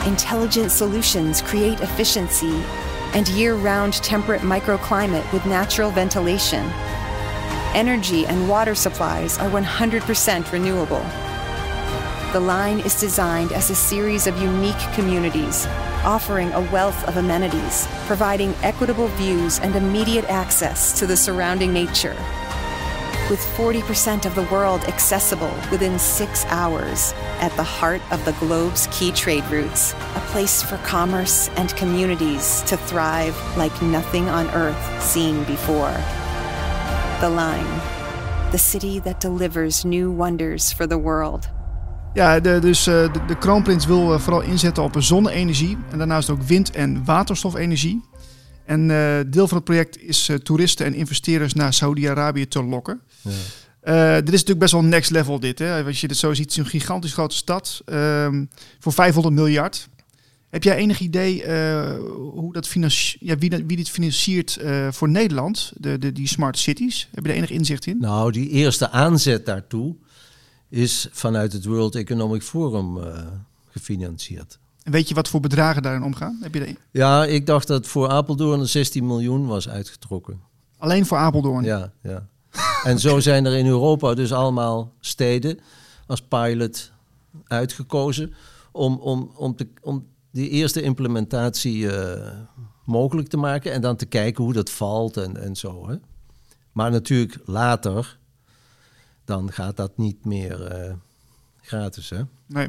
[0.06, 2.62] Intelligent solutions create efficiency
[3.14, 6.64] and year round temperate microclimate with natural ventilation.
[7.74, 11.04] Energy and water supplies are 100% renewable.
[12.32, 15.66] The line is designed as a series of unique communities,
[16.04, 22.14] offering a wealth of amenities, providing equitable views and immediate access to the surrounding nature.
[23.30, 28.88] With 40% of the world accessible within six hours, at the heart of the globe's
[28.90, 35.02] key trade routes, a place for commerce and communities to thrive like nothing on earth
[35.02, 35.96] seen before.
[37.22, 37.80] The Line,
[38.52, 41.48] the city that delivers new wonders for the world.
[42.18, 46.30] Ja, de, dus eh, de, de kroonprins wil eh, vooral inzetten op zonne-energie en daarnaast
[46.30, 48.00] ook wind- en waterstofenergie.
[48.64, 53.00] En eh, deel van het project is toeristen en investeerders naar Saudi-Arabië te lokken.
[53.22, 54.20] Ja.
[54.20, 55.58] Dit is natuurlijk best wel next level dit.
[55.58, 55.84] Hè?
[55.84, 58.44] Als je dit zo ziet, het is een gigantisch grote stad ehm,
[58.78, 59.88] voor 500 miljard.
[60.48, 61.44] Heb jij enig idee
[62.14, 62.74] hoe dat
[63.18, 64.58] ja, wie, dat, wie dit financiert
[64.90, 67.08] voor Nederland, de, de, die smart cities?
[67.14, 67.98] Heb je er enig inzicht in?
[67.98, 69.96] Nou, die eerste aanzet daartoe
[70.68, 73.26] is vanuit het World Economic Forum eh,
[73.68, 74.58] gefinancierd.
[74.82, 76.38] En weet je wat voor bedragen daarin omgaan?
[76.42, 80.40] Heb je er Ja, ik dacht dat voor Apeldoorn 16 miljoen was uitgetrokken.
[80.78, 81.64] alleen voor Apeldoorn?
[81.64, 82.28] Ja, ja.
[82.84, 85.58] En zo zijn er in Europa dus allemaal steden
[86.06, 86.92] als pilot
[87.44, 88.34] uitgekozen
[88.72, 92.32] om, om, om, te, om die eerste implementatie eh,
[92.84, 95.88] mogelijk te maken en dan te kijken hoe dat valt en, en zo.
[95.88, 95.96] Hè.
[96.72, 98.18] Maar natuurlijk later,
[99.28, 100.92] dan gaat dat niet meer eh,
[101.60, 102.10] gratis.
[102.10, 102.20] Hè.
[102.46, 102.68] Nee.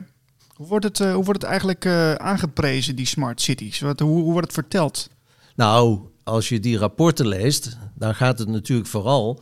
[0.55, 3.79] Hoe wordt het, eh, hoe wordt het eigenlijk eh, aangeprezen, die smart cities?
[3.79, 5.09] Wat, hoe, hoe wordt het verteld?
[5.55, 9.41] Nou, als je die rapporten leest, dan gaat het natuurlijk vooral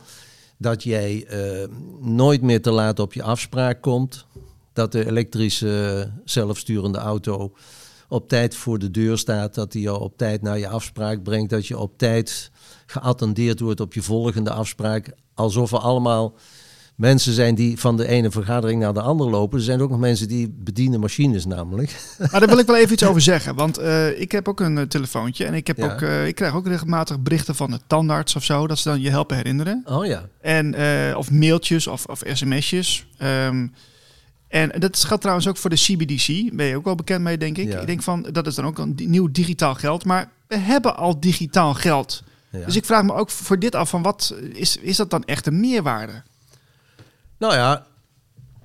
[0.56, 1.26] dat jij
[2.00, 4.26] nooit meer te laat op je afspraak komt.
[4.72, 7.52] Dat de elektrische zelfsturende auto
[8.08, 9.54] op tijd voor de deur staat.
[9.54, 11.50] Dat die jou op tijd naar je afspraak brengt.
[11.50, 12.50] Dat je op tijd
[12.86, 15.12] geattendeerd wordt op je volgende afspraak.
[15.34, 16.34] Alsof er allemaal
[16.98, 19.58] mensen zijn die van de ene vergadering naar de andere lopen.
[19.58, 21.96] Er zijn ook nog mensen die bedienen machines namelijk.
[22.30, 23.54] Maar daar wil ik wel even iets over zeggen.
[23.54, 25.44] Want eh, ik heb ook een eh, telefoontje.
[25.44, 25.92] En ik, heb Ja.
[25.92, 28.66] ook, eh, ik krijg ook regelmatig berichten van de tandarts of zo.
[28.66, 29.82] Dat ze dan je helpen herinneren.
[29.84, 30.28] Oh ja.
[30.40, 30.76] En,
[31.16, 33.06] of mailtjes of, of sms'jes.
[33.18, 33.66] Ehm,
[34.48, 36.54] en dat geldt trouwens ook voor de CBDC.
[36.56, 37.68] Ben je ook wel bekend mee, denk ik.
[37.72, 37.80] Ja.
[37.80, 40.04] Ik denk van, dat is dan ook een nieuw digitaal geld.
[40.04, 42.22] Maar we hebben al digitaal geld.
[42.50, 42.64] ja.
[42.64, 45.46] Dus ik vraag me ook voor dit af van, wat is, is dat dan echt
[45.46, 46.22] een meerwaarde?
[47.38, 47.86] Nou ja,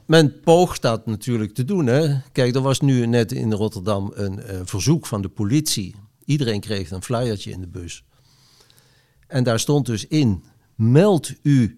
[0.05, 1.86] men poogt dat natuurlijk te doen.
[1.86, 2.17] Hè.
[2.32, 5.95] Kijk, er was nu net in Rotterdam een eh, verzoek van de politie.
[6.26, 8.03] Iedereen kreeg een flyertje in de bus.
[9.28, 10.43] En daar stond dus in:
[10.76, 11.69] meld uw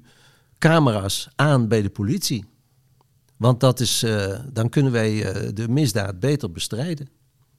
[0.58, 2.46] camera's aan bij de politie.
[3.38, 7.10] Want dat is, eh, dan kunnen wij eh, de misdaad beter bestrijden.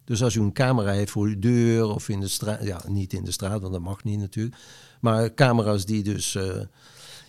[0.05, 3.13] Dus als u een camera heeft voor uw deur of in de straat, ja, niet
[3.13, 4.57] in de straat, want dat mag niet natuurlijk.
[5.01, 6.39] Maar camera's die dus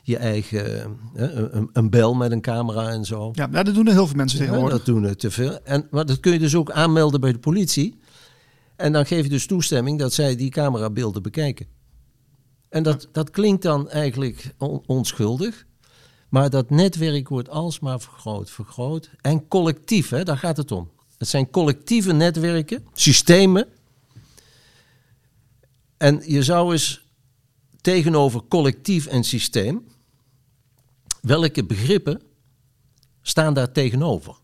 [0.07, 3.29] je eigen, een, een bel met een camera en zo.
[3.33, 4.77] Ja, nou, dat doen er heel veel mensen Ja, tegenwoordig.
[4.77, 5.59] dat doen er te veel.
[5.63, 7.99] En, maar dat kun je dus ook aanmelden bij de politie.
[8.75, 11.65] En dan geef je dus toestemming dat zij die camerabeelden bekijken.
[12.69, 15.65] En dat, dat klinkt dan eigenlijk on- onschuldig.
[16.29, 19.09] Maar dat netwerk wordt alsmaar vergroot, vergroot.
[19.21, 20.89] En collectief, hè, daar gaat het om.
[21.17, 23.67] Het zijn collectieve netwerken, systemen.
[25.97, 27.05] En je zou eens
[27.81, 29.85] tegenover collectief en systeem,
[31.21, 32.21] welke begrippen
[33.21, 34.35] staan daar tegenover?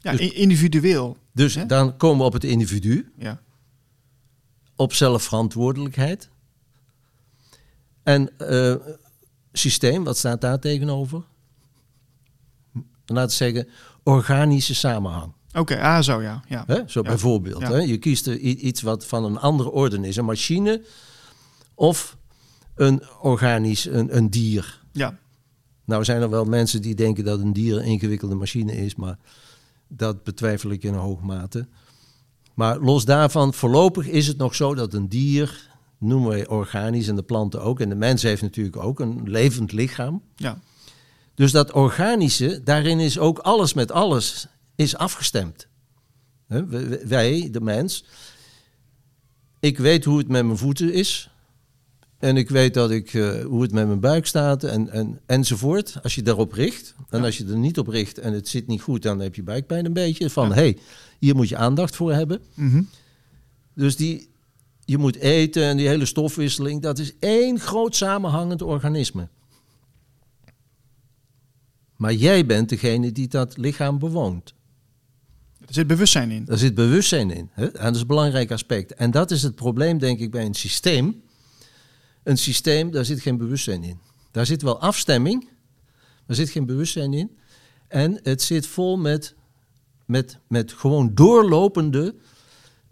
[0.00, 1.16] Ja, i- individueel.
[1.32, 1.66] Dus Hè?
[1.66, 3.40] dan komen we op het individu, Ja.
[4.76, 6.28] op zelfverantwoordelijkheid.
[8.02, 8.74] En eh,
[9.52, 11.22] systeem, wat staat daar tegenover?
[13.06, 13.68] Laten we zeggen,
[14.02, 15.32] organische samenhang.
[15.52, 16.42] Oké, ah zo ja.
[16.48, 16.64] ja.
[16.66, 16.82] Hè?
[16.86, 17.08] Zo Ja.
[17.08, 17.60] bijvoorbeeld.
[17.60, 17.70] Ja.
[17.70, 17.76] Hè?
[17.78, 20.16] Je kiest er iets wat van een andere orde is.
[20.16, 20.84] Een machine
[21.74, 22.16] of
[22.74, 24.80] een organisch, een, een dier.
[24.92, 25.18] Ja.
[25.90, 29.18] Nou zijn er wel mensen die denken dat een dier een ingewikkelde machine is, maar
[29.88, 31.66] dat betwijfel ik in een hoge mate.
[32.54, 35.68] Maar los daarvan, voorlopig is het nog zo dat een dier,
[35.98, 39.72] noemen wij organisch en de planten ook, en de mens heeft natuurlijk ook een levend
[39.72, 40.22] lichaam.
[40.36, 40.60] ja.
[41.34, 45.68] Dus dat organische, daarin is ook alles met alles is afgestemd.
[47.04, 48.04] Wij, de mens,
[49.60, 51.29] ik weet hoe het met mijn voeten is.
[52.20, 55.96] En ik weet dat ik, eh, hoe het met mijn buik staat en, en, enzovoort.
[56.02, 56.94] Als je daarop richt.
[57.08, 57.24] En Ja.
[57.24, 59.84] als je er niet op richt en het zit niet goed, dan heb je buikpijn
[59.84, 60.30] een beetje.
[60.30, 60.78] Van, hé, hey,
[61.18, 62.40] hier moet je aandacht voor hebben.
[62.54, 62.82] Mhm.
[63.74, 64.28] Dus die,
[64.84, 69.28] je moet eten en die hele stofwisseling, dat is één groot samenhangend organisme.
[71.96, 74.54] Maar jij bent degene die dat lichaam bewoont.
[75.66, 76.44] Er zit bewustzijn in.
[76.44, 77.50] Daar zit bewustzijn in.
[77.52, 77.66] Hè?
[77.66, 78.94] En dat is een belangrijk aspect.
[78.94, 81.22] En dat is het probleem, denk ik, bij een systeem.
[82.22, 83.98] Een systeem, daar zit geen bewustzijn in.
[84.30, 85.48] Daar zit wel afstemming,
[86.26, 87.38] er zit geen bewustzijn in.
[87.88, 89.34] En het zit vol met,
[90.04, 92.14] met, met gewoon doorlopende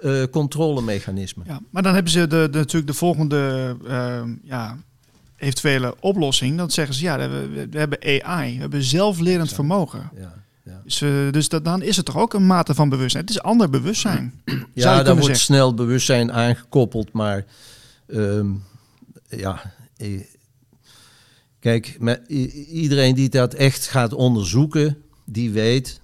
[0.00, 1.46] uh, controlemechanismen.
[1.48, 4.78] Ja, maar dan hebben ze de, de natuurlijk de volgende uh, ja,
[5.36, 6.56] eventuele oplossing.
[6.56, 10.10] Dan zeggen ze, ja, we, we hebben AI, we hebben zelflerend vermogen.
[10.16, 10.46] Ja.
[10.68, 10.80] Ja.
[10.84, 13.24] Dus, uh, dus dat, dan is het toch ook een mate van bewustzijn.
[13.24, 14.42] Het is ander bewustzijn.
[14.74, 17.44] Ja, daar wordt snel bewustzijn aangekoppeld, maar
[18.06, 18.62] um,
[19.28, 19.74] ja,
[21.58, 22.28] kijk, met,
[22.68, 26.00] iedereen die dat echt gaat onderzoeken, die weet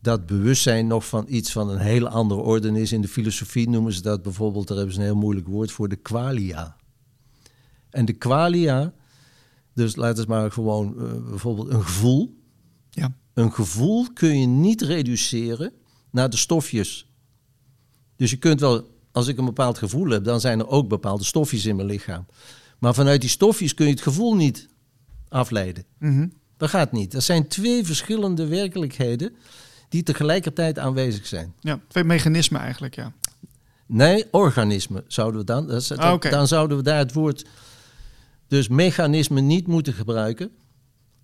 [0.00, 2.92] dat bewustzijn nog van iets van een hele andere orde is.
[2.92, 5.88] In de filosofie noemen ze dat bijvoorbeeld, daar hebben ze een heel moeilijk woord voor,
[5.88, 6.76] de qualia.
[7.90, 8.92] En de qualia,
[9.74, 12.36] dus laten we maar gewoon uh, bijvoorbeeld een gevoel.
[12.90, 13.16] Ja.
[13.34, 15.72] Een gevoel kun je niet reduceren
[16.10, 17.10] naar de stofjes.
[18.16, 21.24] Dus je kunt wel, als ik een bepaald gevoel heb, dan zijn er ook bepaalde
[21.24, 22.26] stofjes in mijn lichaam.
[22.78, 24.68] Maar vanuit die stofjes kun je het gevoel niet
[25.28, 25.84] afleiden.
[25.98, 27.12] Mm Dat gaat niet.
[27.12, 29.36] Dat zijn twee verschillende werkelijkheden
[29.88, 31.54] die tegelijkertijd aanwezig zijn.
[31.60, 33.12] Ja, twee mechanismen eigenlijk, ja.
[33.86, 35.66] Nee, organismen zouden we dan.
[35.66, 37.44] Dat, ah, Dan zouden we daar het woord
[38.48, 40.50] dus mechanismen niet moeten gebruiken.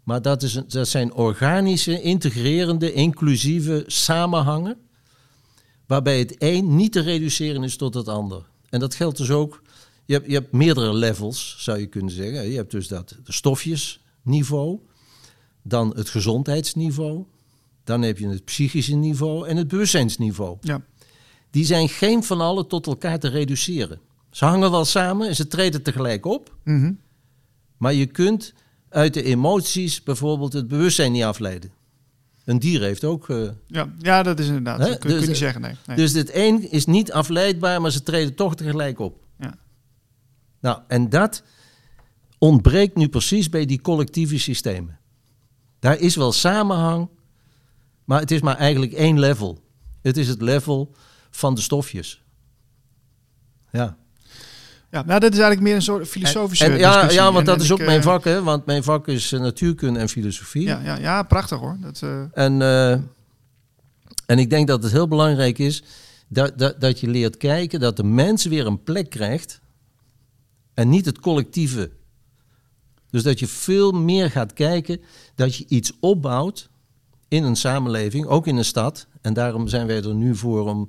[0.03, 4.77] Maar dat, is een, dat zijn organische, integrerende, inclusieve samenhangen.
[5.87, 8.47] Waarbij het een niet te reduceren is tot het ander.
[8.69, 9.63] En dat geldt dus ook.
[10.05, 12.49] Je hebt, je hebt meerdere levels, zou je kunnen zeggen.
[12.49, 14.79] Je hebt dus dat de stofjesniveau.
[15.63, 17.25] Dan het gezondheidsniveau.
[17.85, 20.57] Dan heb je het psychische niveau en het bewustzijnsniveau.
[20.61, 20.83] Ja.
[21.51, 24.01] Die zijn geen van allen tot elkaar te reduceren.
[24.31, 26.57] Ze hangen wel samen en ze treden tegelijk op.
[26.65, 26.99] Mm
[27.77, 28.55] Maar je kunt
[28.89, 31.73] uit de emoties bijvoorbeeld het bewustzijn niet afleiden.
[32.45, 33.29] Een dier heeft ook.
[33.29, 34.79] Uh, ja, ja, dat is inderdaad.
[34.79, 35.61] Dat kun, dus, je niet zeggen.
[35.61, 35.97] Nee, nee.
[35.97, 39.25] Dus het een is niet afleidbaar, maar ze treden toch tegelijk op.
[39.39, 39.55] Ja.
[40.61, 41.43] Nou, en dat
[42.39, 44.99] ontbreekt nu precies bij die collectieve systemen.
[45.79, 47.09] Daar is wel samenhang,
[48.05, 49.63] maar het is maar eigenlijk één level.
[50.03, 50.95] Het is het level
[51.31, 52.23] van de stofjes.
[53.71, 53.97] Ja.
[54.95, 57.73] Ja, nou, dat is eigenlijk meer een soort filosofische en, ja, ja, want dat is
[57.73, 58.43] ook mijn eh, vak, hè?
[58.43, 60.63] Want mijn vak is uh, natuurkunde en filosofie.
[60.63, 61.77] Ja, ja, ja prachtig hoor.
[61.81, 62.21] Dat, uh...
[62.33, 62.63] En,
[64.27, 65.83] en ik denk dat het heel belangrijk is
[66.29, 69.61] dat, dat, dat je leert kijken dat de mens weer een plek krijgt
[70.75, 71.91] en niet het collectieve.
[73.11, 75.01] Dus dat je veel meer gaat kijken
[75.35, 76.69] dat je iets opbouwt
[77.29, 79.07] in een samenleving, ook in een stad.
[79.21, 80.89] En daarom zijn wij er nu voor om,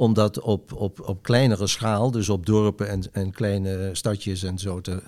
[0.00, 4.58] om dat op, op, op kleinere schaal, dus op dorpen en, en kleine stadjes en
[4.58, 5.02] zo te.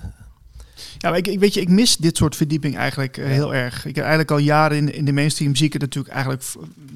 [0.98, 3.76] Ja, maar ik, ik weet je, ik mis dit soort verdieping eigenlijk uh, heel erg.
[3.84, 6.44] Ik heb eigenlijk al jaren in, in de mainstream zie ik het natuurlijk eigenlijk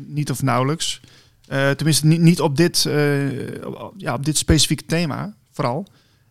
[0.07, 1.01] niet of nauwelijks.
[1.49, 3.49] Uh, tenminste, niet, niet op, dit, uh,
[3.97, 5.87] ja, op dit specifieke thema, vooral.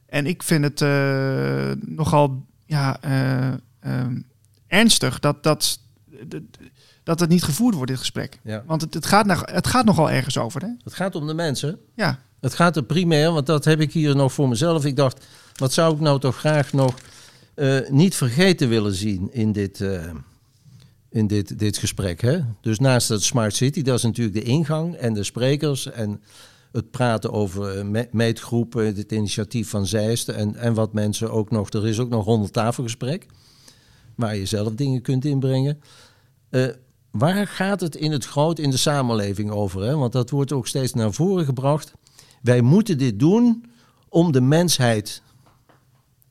[0.06, 0.80] En ik vind het
[1.88, 3.02] nogal ja,
[3.80, 4.20] ehm,
[4.68, 5.80] ernstig dat, dat
[6.28, 6.42] dat
[7.06, 8.40] het niet gevoerd wordt, dit gesprek.
[8.44, 8.64] Ja.
[8.66, 10.62] Want het, het, gaat nog, het gaat nogal ergens over.
[10.62, 10.68] Hè?
[10.84, 11.80] Het gaat om de mensen.
[11.96, 12.20] Ja.
[12.40, 14.86] Het gaat er primair, want dat heb ik hier nog voor mezelf.
[14.86, 16.96] Ik dacht, wat zou ik nou toch graag nog
[17.56, 20.04] uh, niet vergeten willen zien in dit, uh,
[21.10, 22.22] in dit, dit gesprek.
[22.22, 22.40] Hè?
[22.62, 26.22] Dus naast het Smart City, dat is natuurlijk de ingang en de sprekers en
[26.72, 31.70] het praten over uh, meetgroepen, het initiatief van Zeist en, en wat mensen ook nog.
[31.70, 33.26] Er is ook nog rond tafelgesprek,
[34.16, 35.82] waar je zelf dingen kunt inbrengen.
[36.50, 36.68] Uh,
[37.18, 39.82] Waar gaat het in het groot in de samenleving over?
[39.82, 39.96] Hè?
[39.96, 41.94] Want dat wordt ook steeds naar voren gebracht.
[42.42, 43.66] Wij moeten dit doen
[44.10, 45.22] om de mensheid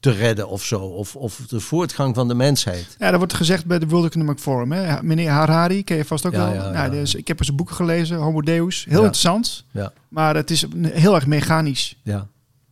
[0.00, 0.80] te redden of zo.
[0.80, 2.96] Of, of de voortgang van de mensheid.
[2.98, 4.72] Ja, dat wordt gezegd bij de World Economic Forum.
[4.72, 5.02] Hè?
[5.02, 6.52] Meneer Harari, ken je vast ook wel.
[6.52, 8.84] Ja, nou, dus, ik heb zijn boeken gelezen, Homo Deus.
[8.88, 9.64] Heel interessant.
[9.70, 9.92] Ja.
[10.08, 11.96] Maar het is heel erg mechanisch.
[12.02, 12.26] Ja,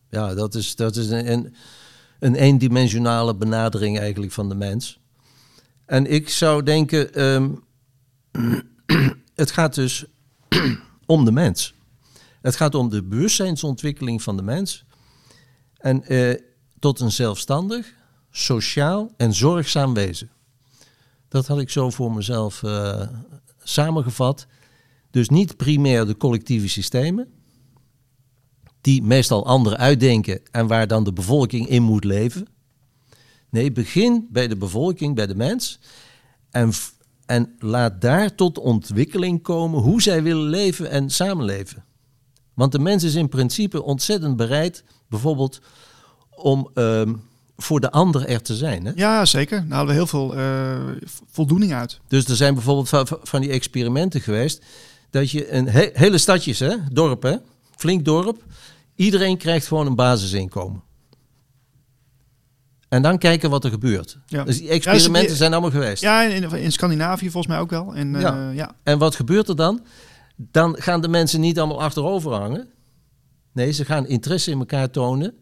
[0.09, 1.55] ja dat is, dat is een, een,
[2.19, 4.99] een eendimensionale benadering eigenlijk van de mens.
[5.85, 7.13] En ik zou denken...
[7.13, 7.49] Ehm,
[9.35, 10.05] het gaat dus
[11.05, 11.73] om de mens.
[12.41, 14.85] Het gaat om de bewustzijnsontwikkeling van de mens.
[15.77, 16.41] En eh,
[16.79, 17.93] tot een zelfstandig,
[18.31, 20.29] sociaal en zorgzaam wezen.
[21.27, 23.07] Dat had ik zo voor mezelf uh,
[23.63, 24.47] samengevat.
[25.11, 27.27] Dus niet primair de collectieve systemen,
[28.81, 32.47] die meestal anderen uitdenken en waar dan de bevolking in moet leven.
[33.49, 35.79] Nee, begin bij de bevolking, bij de mens.
[36.49, 36.71] En
[37.33, 41.83] en laat daar tot ontwikkeling komen hoe zij willen leven en samenleven.
[42.53, 45.61] Want de mens is in principe ontzettend bereid, bijvoorbeeld,
[46.35, 47.13] om ehm,
[47.57, 48.85] voor de ander er te zijn.
[48.85, 48.91] Hè?
[48.95, 49.59] Ja, zeker.
[49.59, 50.79] Daar halen we heel veel eh,
[51.31, 51.99] voldoening uit.
[52.07, 54.63] Dus er zijn bijvoorbeeld van, van die experimenten geweest.
[55.09, 57.35] Dat je een he- hele stadjes, hè, dorp, hè,
[57.75, 58.43] flink dorp.
[58.95, 60.81] Iedereen krijgt gewoon een basisinkomen.
[62.93, 64.17] En dan kijken wat er gebeurt.
[64.25, 64.43] Ja.
[64.43, 66.01] Dus die experimenten die- zijn allemaal geweest.
[66.01, 67.95] Ja, in, in Scandinavië volgens mij ook wel.
[67.95, 68.49] En, eh, Ja.
[68.51, 68.75] ja.
[68.83, 69.85] En wat gebeurt er dan?
[70.35, 72.67] Dan gaan de mensen niet allemaal achterover hangen.
[73.53, 75.33] Nee, ze gaan interesse in elkaar tonen.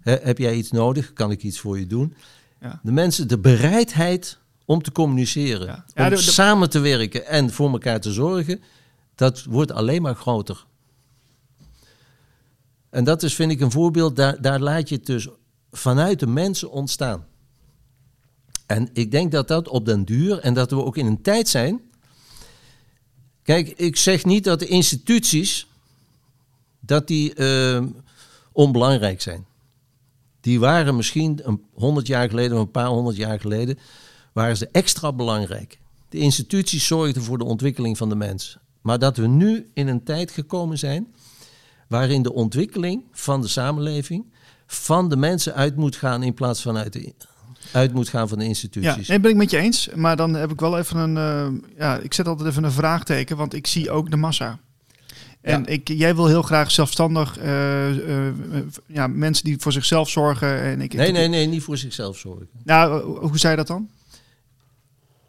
[0.00, 1.12] Heb jij iets nodig?
[1.12, 2.14] Kan ik iets voor je doen?
[2.60, 2.80] Ja.
[2.82, 5.84] De mensen, de bereidheid om te communiceren, Ja.
[5.94, 8.62] Ja, om de- de- samen te werken en voor elkaar te zorgen,
[9.14, 10.64] dat wordt alleen maar groter.
[12.90, 15.28] En dat is, vind ik, een voorbeeld, daar, daar laat je het dus
[15.76, 17.26] vanuit de mensen ontstaan.
[18.66, 21.48] En ik denk dat dat op den duur, en dat we ook in een tijd
[21.48, 21.80] zijn.
[23.42, 25.66] Kijk, ik zeg niet dat de instituties
[26.80, 27.82] dat die eh,
[28.52, 29.46] onbelangrijk zijn.
[30.40, 33.78] Die waren misschien een honderd jaar geleden of een paar honderd jaar geleden,
[34.32, 35.78] waren ze extra belangrijk.
[36.08, 38.58] De instituties zorgden voor de ontwikkeling van de mens.
[38.80, 41.14] Maar dat we nu in een tijd gekomen zijn
[41.88, 44.24] waarin de ontwikkeling van de samenleving
[44.66, 47.12] van de mensen uit moet gaan in plaats van uit, de,
[47.72, 49.08] uit moet gaan van de Ja, instituties.
[49.08, 49.88] nee, ben ik met je eens.
[49.94, 51.16] Maar dan heb ik wel even een.
[51.16, 54.58] eh, ja, ik zet altijd even een vraagteken, want ik zie ook de massa.
[55.40, 55.66] En Ja.
[55.66, 58.34] ik, jij wil heel graag zelfstandig eh, eh,
[58.86, 60.60] ja, mensen die voor zichzelf zorgen.
[60.60, 62.48] En ik, Nee, nee, nee, niet voor zichzelf zorgen.
[62.64, 63.88] Nou, hoe zei je dat dan?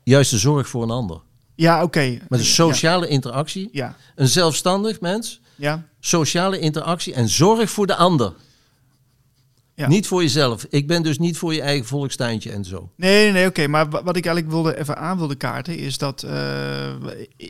[0.03, 1.21] Juist de zorg voor een ander.
[1.55, 2.19] Ja, oké.
[2.29, 3.69] Met een sociale interactie.
[3.71, 8.33] Ja, Een zelfstandig mens, ja, sociale interactie en zorg voor de ander.
[9.75, 9.87] Ja.
[9.87, 10.65] Niet voor jezelf.
[10.69, 12.89] Ik ben dus niet voor je eigen volkstuintje en zo.
[12.95, 13.67] Nee, nee, nee oké.
[13.67, 16.87] Maar wa- wat ik eigenlijk wilde even aan wilde kaarten is dat eh,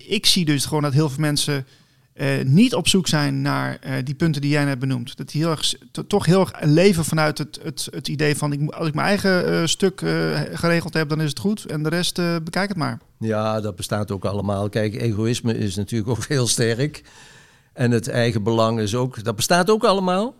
[0.07, 1.65] ik zie dus gewoon dat heel veel mensen
[2.13, 5.17] eh, niet op zoek zijn naar eh, die punten die jij net benoemt.
[5.17, 5.73] Dat die heel erg,
[6.07, 9.69] toch heel erg leven vanuit het, het, het idee van ik, als ik mijn eigen
[9.69, 9.99] stuk
[10.53, 11.65] geregeld heb, dan is het goed.
[11.65, 12.99] En de rest bekijk het maar.
[13.19, 14.69] Ja, dat bestaat ook allemaal.
[14.69, 17.03] Kijk, egoïsme is natuurlijk ook heel sterk.
[17.73, 20.35] En het eigen belang is ook, dat bestaat ook allemaal.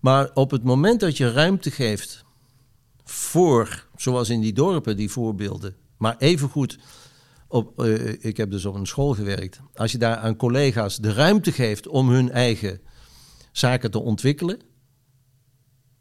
[0.00, 2.24] Maar op het moment dat je ruimte geeft
[3.04, 6.78] voor, zoals in die dorpen, die voorbeelden, maar evengoed,
[7.48, 11.12] op, eh, ik heb dus op een school gewerkt, als je daar aan collega's de
[11.12, 12.80] ruimte geeft om hun eigen
[13.52, 14.60] zaken te ontwikkelen,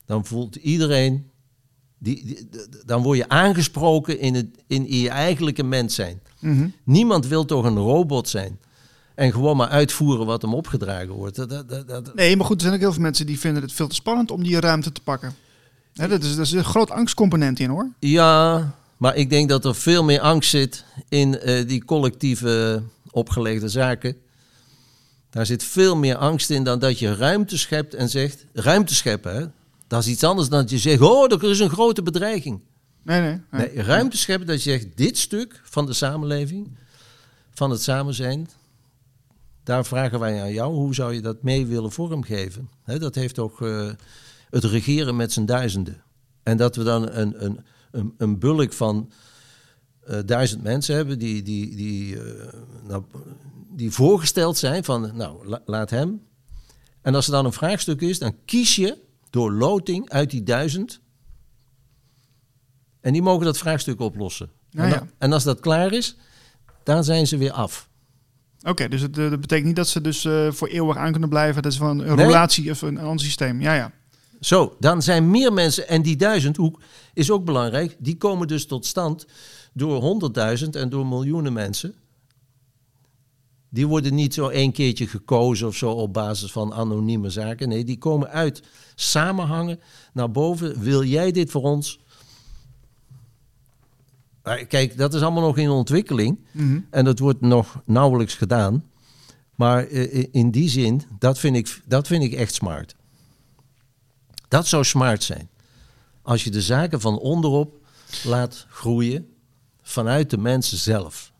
[0.06, 1.30] dan voelt iedereen,
[1.98, 2.48] die,
[2.86, 6.22] dan word je aangesproken in, het, in je eigenlijke mens zijn.
[6.40, 6.70] Mhm.
[6.84, 8.60] Niemand wil toch een robot zijn
[9.20, 11.36] en gewoon maar uitvoeren wat hem opgedragen wordt.
[11.36, 13.74] Dat, dat, dat, Nee, maar goed, er zijn ook heel veel mensen die vinden het
[13.74, 15.36] veel te spannend om die ruimte te pakken.
[15.94, 17.90] Hè, dat, is, dat is een groot angstcomponent in hoor.
[18.00, 23.70] Ja, maar ik denk dat er veel meer angst zit in eh, die collectieve opgelegde
[23.70, 24.16] zaken.
[25.30, 28.46] Daar zit veel meer angst in dan dat je ruimte schept en zegt...
[28.54, 29.46] Ruimte scheppen, hè?
[29.88, 31.02] Dat is iets anders dan dat je zegt...
[31.02, 32.60] Oh, er is een grote bedreiging.
[33.04, 33.42] Nee, nee.
[33.52, 33.72] nee.
[33.74, 34.88] Nee, ruimte scheppen dat je zegt...
[34.96, 36.78] Dit stuk van de samenleving,
[37.54, 38.50] van het samen zijn...
[39.70, 42.70] Daar vragen wij aan jou, hoe zou je dat mee willen vormgeven?
[42.86, 43.90] Dat heeft ook eh,
[44.50, 46.04] het regeren met z'n duizenden.
[46.44, 47.60] En dat we dan een, een,
[47.92, 49.12] een, een bulk van
[50.04, 52.54] eh, duizend mensen hebben die, die, die, eh,
[52.88, 53.04] nou,
[53.70, 56.22] die voorgesteld zijn van, nou, la- laat hem.
[57.02, 58.98] En als er dan een vraagstuk is, dan kies je
[59.30, 61.00] door loting uit die duizend.
[63.02, 64.50] En die mogen dat vraagstuk oplossen.
[64.70, 64.98] Ja, en, ja.
[64.98, 66.16] dan- en als dat klaar is,
[66.84, 67.89] dan zijn ze weer af.
[68.64, 71.30] Oké, dus het, eh, dat betekent niet dat ze dus eh, voor eeuwig aan kunnen
[71.30, 71.62] blijven.
[71.62, 72.26] Dat is van een Nee.
[72.26, 73.62] relatie of een, ander systeem.
[73.62, 73.92] Ja, ja.
[74.40, 76.74] Zo, dan zijn meer mensen, en die duizend hoe,
[77.14, 79.26] is ook belangrijk, die komen dus tot stand
[79.74, 81.94] door honderdduizend en door miljoenen mensen.
[83.70, 87.70] Die worden niet zo één keertje gekozen of zo op basis van anonieme zaken.
[87.70, 88.64] Nee, die komen uit
[88.96, 89.80] samenhangen
[90.14, 90.82] naar boven.
[90.82, 92.00] Wil jij dit voor ons?
[94.50, 96.40] Maar Kijk, dat is allemaal nog in ontwikkeling.
[96.52, 96.80] Mhm.
[96.90, 98.84] En dat wordt nog nauwelijks gedaan.
[99.56, 102.96] Maar eh, in die zin, dat vind, ik, dat vind ik echt smart.
[104.48, 105.50] Dat zou smart zijn.
[106.22, 107.74] Als je de zaken van onderop
[108.24, 109.28] laat groeien
[109.82, 111.32] vanuit de mensen zelf.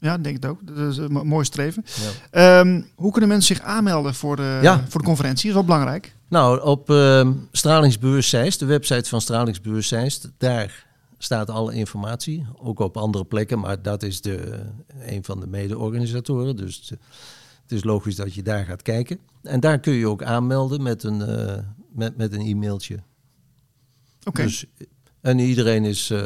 [0.00, 0.66] Ja, denk het ook.
[0.66, 1.84] Dat is een mo- mooi streven.
[2.30, 2.60] Ja.
[2.60, 4.84] Ehm, hoe kunnen mensen zich aanmelden voor de, Ja.
[4.88, 5.52] voor de conferentie?
[5.52, 6.14] Dat is wel belangrijk.
[6.28, 6.88] Nou, op
[8.20, 10.83] Zeist, de website van Stralingsbeurs Zeist, daar
[11.24, 12.46] staat alle informatie.
[12.56, 14.60] Ook op andere plekken, maar dat is de,
[15.00, 16.56] een van de mede-organisatoren.
[16.56, 16.98] Dus het,
[17.62, 19.18] het is logisch dat je daar gaat kijken.
[19.42, 21.58] En daar kun je ook aanmelden met een, eh,
[21.92, 22.98] met, met een e-mailtje.
[24.24, 24.42] Oké.
[24.42, 24.64] Dus,
[25.20, 26.10] en iedereen is.
[26.10, 26.18] eh,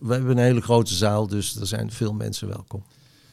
[0.00, 2.84] we hebben een hele grote zaal, dus er zijn veel mensen welkom.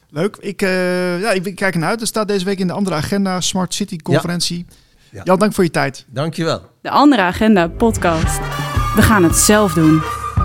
[0.10, 0.38] Leuk.
[0.38, 2.02] Ik, eh, ja, ik, ik kijk ernaar uit.
[2.02, 4.66] Er staat deze week in de andere agenda Smart City conferentie.
[5.12, 5.22] Ja.
[5.24, 6.06] Jan, dank voor je tijd.
[6.10, 6.62] Dankjewel.
[6.82, 8.38] De andere agenda podcast.
[8.96, 10.23] We gaan het zelf doen.